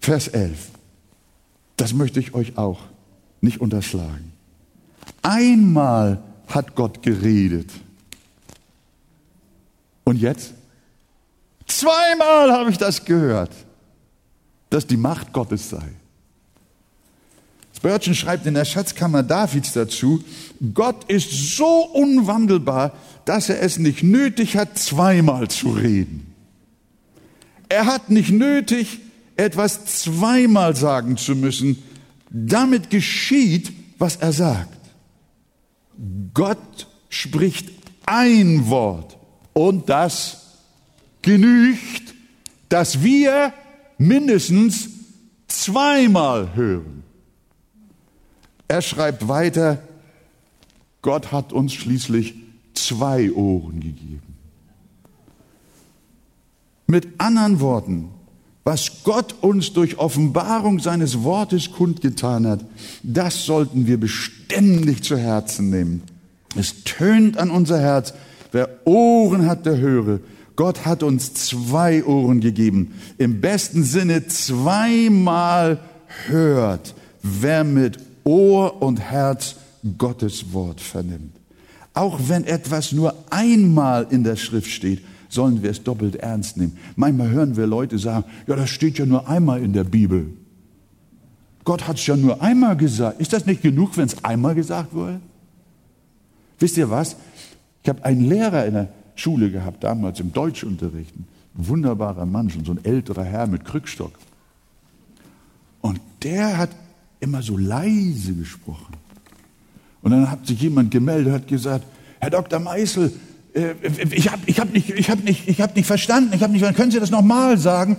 Vers 0.00 0.26
11. 0.26 0.70
Das 1.76 1.94
möchte 1.94 2.18
ich 2.18 2.34
euch 2.34 2.58
auch 2.58 2.89
nicht 3.40 3.60
unterschlagen. 3.60 4.32
Einmal 5.22 6.22
hat 6.46 6.74
Gott 6.74 7.02
geredet. 7.02 7.70
Und 10.04 10.16
jetzt? 10.16 10.54
Zweimal 11.66 12.52
habe 12.52 12.70
ich 12.70 12.78
das 12.78 13.04
gehört, 13.04 13.52
dass 14.70 14.86
die 14.86 14.96
Macht 14.96 15.32
Gottes 15.32 15.70
sei. 15.70 15.88
Spurgeon 17.76 18.14
schreibt 18.14 18.44
in 18.44 18.54
der 18.54 18.66
Schatzkammer 18.66 19.22
Davids 19.22 19.72
dazu, 19.72 20.22
Gott 20.74 21.04
ist 21.10 21.56
so 21.56 21.86
unwandelbar, 21.94 22.92
dass 23.24 23.48
er 23.48 23.62
es 23.62 23.78
nicht 23.78 24.02
nötig 24.02 24.56
hat, 24.56 24.78
zweimal 24.78 25.48
zu 25.48 25.70
reden. 25.70 26.34
Er 27.70 27.86
hat 27.86 28.10
nicht 28.10 28.32
nötig, 28.32 28.98
etwas 29.36 29.86
zweimal 29.86 30.76
sagen 30.76 31.16
zu 31.16 31.34
müssen. 31.34 31.82
Damit 32.30 32.90
geschieht, 32.90 33.72
was 33.98 34.16
er 34.16 34.32
sagt. 34.32 34.78
Gott 36.32 36.86
spricht 37.08 37.68
ein 38.06 38.68
Wort 38.68 39.18
und 39.52 39.88
das 39.88 40.58
genügt, 41.22 42.14
dass 42.68 43.02
wir 43.02 43.52
mindestens 43.98 44.88
zweimal 45.48 46.54
hören. 46.54 47.02
Er 48.68 48.82
schreibt 48.82 49.26
weiter, 49.28 49.82
Gott 51.02 51.32
hat 51.32 51.52
uns 51.52 51.74
schließlich 51.74 52.34
zwei 52.74 53.32
Ohren 53.32 53.80
gegeben. 53.80 54.36
Mit 56.86 57.20
anderen 57.20 57.60
Worten, 57.60 58.10
was 58.64 59.02
Gott 59.04 59.34
uns 59.40 59.72
durch 59.72 59.98
Offenbarung 59.98 60.80
seines 60.80 61.22
Wortes 61.22 61.72
kundgetan 61.72 62.46
hat, 62.46 62.64
das 63.02 63.44
sollten 63.44 63.86
wir 63.86 63.98
beständig 63.98 65.02
zu 65.02 65.16
Herzen 65.16 65.70
nehmen. 65.70 66.02
Es 66.56 66.84
tönt 66.84 67.38
an 67.38 67.50
unser 67.50 67.80
Herz, 67.80 68.12
wer 68.52 68.68
Ohren 68.84 69.46
hat, 69.46 69.66
der 69.66 69.78
höre. 69.78 70.20
Gott 70.56 70.84
hat 70.84 71.02
uns 71.02 71.32
zwei 71.32 72.04
Ohren 72.04 72.40
gegeben. 72.40 72.92
Im 73.16 73.40
besten 73.40 73.82
Sinne 73.82 74.26
zweimal 74.26 75.80
hört, 76.26 76.94
wer 77.22 77.64
mit 77.64 77.98
Ohr 78.24 78.82
und 78.82 79.00
Herz 79.00 79.56
Gottes 79.96 80.52
Wort 80.52 80.80
vernimmt. 80.80 81.34
Auch 81.94 82.18
wenn 82.28 82.44
etwas 82.44 82.92
nur 82.92 83.14
einmal 83.30 84.06
in 84.10 84.22
der 84.22 84.36
Schrift 84.36 84.70
steht, 84.70 85.02
sollen 85.30 85.62
wir 85.62 85.70
es 85.70 85.82
doppelt 85.82 86.16
ernst 86.16 86.56
nehmen. 86.56 86.76
Manchmal 86.96 87.30
hören 87.30 87.56
wir 87.56 87.66
Leute 87.66 87.98
sagen, 87.98 88.24
ja, 88.46 88.56
das 88.56 88.68
steht 88.68 88.98
ja 88.98 89.06
nur 89.06 89.28
einmal 89.28 89.62
in 89.62 89.72
der 89.72 89.84
Bibel. 89.84 90.26
Gott 91.64 91.86
hat 91.86 91.98
es 91.98 92.06
ja 92.06 92.16
nur 92.16 92.42
einmal 92.42 92.76
gesagt. 92.76 93.20
Ist 93.20 93.32
das 93.32 93.46
nicht 93.46 93.62
genug, 93.62 93.96
wenn 93.96 94.06
es 94.06 94.24
einmal 94.24 94.54
gesagt 94.54 94.92
wurde? 94.92 95.20
Wisst 96.58 96.76
ihr 96.76 96.90
was? 96.90 97.16
Ich 97.82 97.88
habe 97.88 98.04
einen 98.04 98.28
Lehrer 98.28 98.66
in 98.66 98.74
der 98.74 98.88
Schule 99.14 99.50
gehabt, 99.50 99.84
damals 99.84 100.20
im 100.20 100.32
Deutschunterricht. 100.32 101.14
Ein 101.14 101.26
wunderbarer 101.54 102.26
Mann, 102.26 102.50
schon 102.50 102.64
so 102.64 102.72
ein 102.72 102.84
älterer 102.84 103.24
Herr 103.24 103.46
mit 103.46 103.64
Krückstock. 103.64 104.12
Und 105.80 106.00
der 106.22 106.58
hat 106.58 106.70
immer 107.20 107.42
so 107.42 107.56
leise 107.56 108.34
gesprochen. 108.34 108.94
Und 110.02 110.12
dann 110.12 110.30
hat 110.30 110.46
sich 110.46 110.60
jemand 110.60 110.90
gemeldet, 110.90 111.32
hat 111.32 111.48
gesagt, 111.48 111.84
Herr 112.20 112.30
Dr. 112.30 112.58
Meißel, 112.58 113.12
ich 113.52 114.30
habe 114.30 114.42
ich 114.46 114.60
hab 114.60 114.72
nicht, 114.72 114.90
ich 114.90 115.10
hab 115.10 115.24
nicht, 115.24 115.48
ich 115.48 115.60
hab 115.60 115.74
nicht 115.74 115.86
verstanden, 115.86 116.32
ich 116.34 116.42
hab 116.42 116.50
nicht, 116.50 116.62
können 116.76 116.90
Sie 116.90 117.00
das 117.00 117.10
nochmal 117.10 117.58
sagen? 117.58 117.96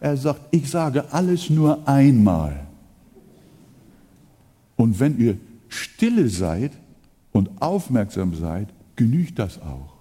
Er 0.00 0.16
sagt, 0.16 0.40
ich 0.50 0.68
sage 0.68 1.12
alles 1.12 1.50
nur 1.50 1.86
einmal. 1.88 2.66
Und 4.76 4.98
wenn 4.98 5.18
ihr 5.20 5.38
stille 5.68 6.28
seid 6.28 6.72
und 7.30 7.62
aufmerksam 7.62 8.34
seid, 8.34 8.68
genügt 8.96 9.38
das 9.38 9.60
auch. 9.62 9.92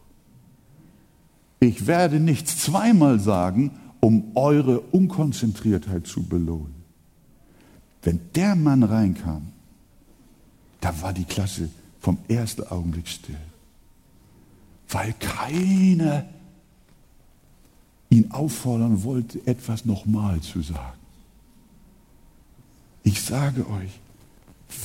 Ich 1.60 1.86
werde 1.86 2.20
nichts 2.20 2.58
zweimal 2.58 3.20
sagen, 3.20 3.72
um 4.00 4.32
eure 4.34 4.80
Unkonzentriertheit 4.80 6.08
zu 6.08 6.24
belohnen. 6.24 6.74
Wenn 8.02 8.20
der 8.34 8.56
Mann 8.56 8.82
reinkam, 8.82 9.50
da 10.80 11.00
war 11.04 11.14
die 11.14 11.26
Klasse 11.26 11.70
vom 12.00 12.18
ersten 12.28 12.64
Augenblick 12.64 13.08
still 13.08 13.38
weil 14.92 15.14
keiner 15.14 16.26
ihn 18.10 18.32
auffordern 18.32 19.04
wollte, 19.04 19.46
etwas 19.48 19.86
nochmal 19.86 20.42
zu 20.42 20.62
sagen. 20.62 21.00
Ich 23.04 23.22
sage 23.22 23.68
euch, 23.70 23.92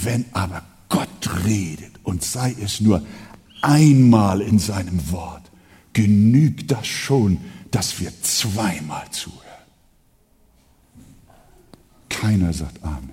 wenn 0.02 0.24
aber 0.32 0.62
Gott 0.88 1.44
redet 1.44 1.92
und 2.04 2.22
sei 2.22 2.54
es 2.60 2.80
nur 2.80 3.04
einmal 3.62 4.40
in 4.40 4.58
seinem 4.58 5.10
Wort, 5.10 5.42
genügt 5.92 6.70
das 6.70 6.86
schon, 6.86 7.38
dass 7.70 8.00
wir 8.00 8.12
zweimal 8.22 9.10
zuhören. 9.10 9.42
Keiner 12.08 12.52
sagt 12.52 12.82
Amen. 12.82 13.10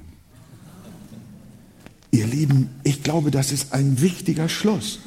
Ihr 2.12 2.28
Lieben, 2.28 2.70
ich 2.84 3.02
glaube, 3.02 3.32
das 3.32 3.52
ist 3.52 3.74
ein 3.74 4.00
wichtiger 4.00 4.48
Schluss. 4.48 5.00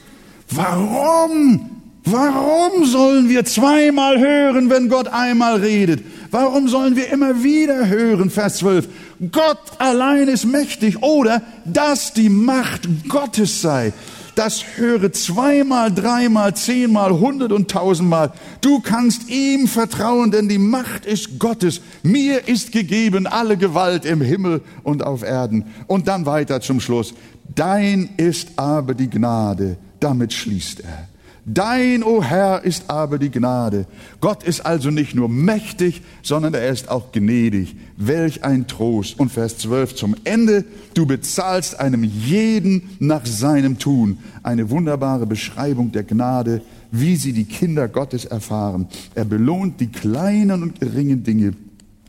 Warum 0.51 1.76
Warum 2.09 2.85
sollen 2.85 3.29
wir 3.29 3.45
zweimal 3.45 4.21
hören, 4.21 4.71
wenn 4.71 4.89
Gott 4.89 5.09
einmal 5.09 5.57
redet? 5.57 6.05
Warum 6.31 6.69
sollen 6.69 6.95
wir 6.95 7.11
immer 7.11 7.43
wieder 7.43 7.89
hören? 7.89 8.31
Vers 8.31 8.59
12. 8.59 8.89
Gott 9.33 9.59
allein 9.79 10.29
ist 10.29 10.45
mächtig 10.45 11.03
oder 11.03 11.43
dass 11.65 12.13
die 12.13 12.29
Macht 12.29 12.89
Gottes 13.09 13.61
sei. 13.61 13.93
Das 14.37 14.63
höre 14.77 15.11
zweimal, 15.13 15.93
dreimal, 15.93 16.55
zehnmal, 16.55 17.11
hundert 17.11 17.51
und 17.51 17.73
tausendmal. 17.73 18.33
Du 18.61 18.79
kannst 18.79 19.29
ihm 19.29 19.67
vertrauen, 19.67 20.31
denn 20.31 20.49
die 20.49 20.59
Macht 20.59 21.07
ist 21.07 21.41
Gottes. 21.41 21.81
Mir 22.05 22.47
ist 22.47 22.71
gegeben 22.71 23.27
alle 23.27 23.57
Gewalt 23.57 24.05
im 24.05 24.21
Himmel 24.21 24.61
und 24.85 25.03
auf 25.03 25.25
Erden. 25.25 25.65
Und 25.89 26.07
dann 26.07 26.25
weiter 26.25 26.61
zum 26.61 26.79
Schluss. 26.79 27.15
Dein 27.53 28.11
ist 28.17 28.51
aber 28.55 28.95
die 28.95 29.11
Gnade. 29.11 29.77
Damit 29.99 30.33
schließt 30.33 30.81
er. 30.81 31.16
Dein, 31.49 32.03
o 32.03 32.17
oh 32.17 32.23
Herr, 32.25 32.65
ist 32.65 32.91
aber 32.91 33.21
die 33.21 33.31
Gnade. 33.31 33.87
Gott 34.21 34.43
ist 34.43 34.67
also 34.67 34.91
nicht 34.91 35.15
nur 35.15 35.29
mächtig, 35.29 36.03
sondern 36.21 36.55
er 36.55 36.69
ist 36.71 36.89
auch 36.89 37.13
gnädig. 37.13 37.77
Welch 37.97 38.43
ein 38.43 38.67
Trost. 38.67 39.21
Und 39.21 39.31
Vers 39.31 39.57
12 39.59 39.95
zum 39.95 40.17
Ende. 40.25 40.65
Du 40.95 41.07
bezahlst 41.07 41.79
einem 41.79 42.03
jeden 42.03 42.97
nach 42.99 43.25
seinem 43.25 43.79
Tun. 43.79 44.19
Eine 44.43 44.71
wunderbare 44.71 45.25
Beschreibung 45.25 45.93
der 45.93 46.03
Gnade, 46.03 46.63
wie 46.91 47.15
sie 47.15 47.33
die 47.33 47.45
Kinder 47.45 47.87
Gottes 47.87 48.25
erfahren. 48.25 48.89
Er 49.15 49.25
belohnt 49.25 49.81
die 49.81 49.93
kleinen 49.93 50.65
und 50.65 50.81
geringen 50.81 51.23
Dinge, 51.23 51.53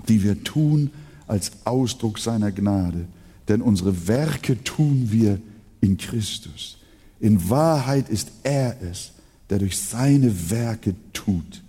die 0.09 0.23
wir 0.23 0.43
tun, 0.43 0.89
als 1.27 1.51
Ausdruck 1.63 2.17
seiner 2.17 2.51
Gnade. 2.51 3.05
Denn 3.47 3.61
unsere 3.61 4.07
Werke 4.07 4.63
tun 4.63 5.09
wir 5.11 5.39
in 5.79 5.97
Christus. 5.97 6.79
In 7.19 7.51
Wahrheit 7.51 8.09
ist 8.09 8.31
er 8.41 8.77
es, 8.81 9.11
der 9.49 9.59
durch 9.59 9.77
seine 9.77 10.49
Werke 10.49 10.95
tut, 11.13 11.63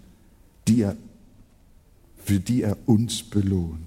die 0.66 0.82
er, 0.82 0.96
für 2.24 2.40
die 2.40 2.62
er 2.62 2.76
uns 2.86 3.22
belohnt. 3.22 3.78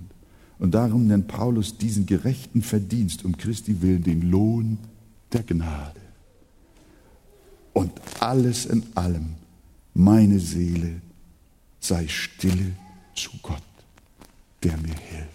Und 0.60 0.72
darum 0.72 1.08
nennt 1.08 1.28
Paulus 1.28 1.78
diesen 1.78 2.06
gerechten 2.06 2.62
Verdienst 2.62 3.26
um 3.26 3.36
Christi 3.38 3.82
willen 3.82 4.04
den 4.04 4.30
Lohn 4.30 4.78
der 5.34 5.44
Gnade. 5.44 6.00
Und 7.74 7.92
alles 8.20 8.66
in 8.66 8.84
allem, 8.96 9.36
meine 9.94 10.40
Seele, 10.40 11.02
sei 11.80 12.08
stille 12.08 12.74
zu 13.16 13.32
Gott, 13.42 13.64
der 14.64 14.78
mir 14.78 14.94
hilft. 14.94 15.31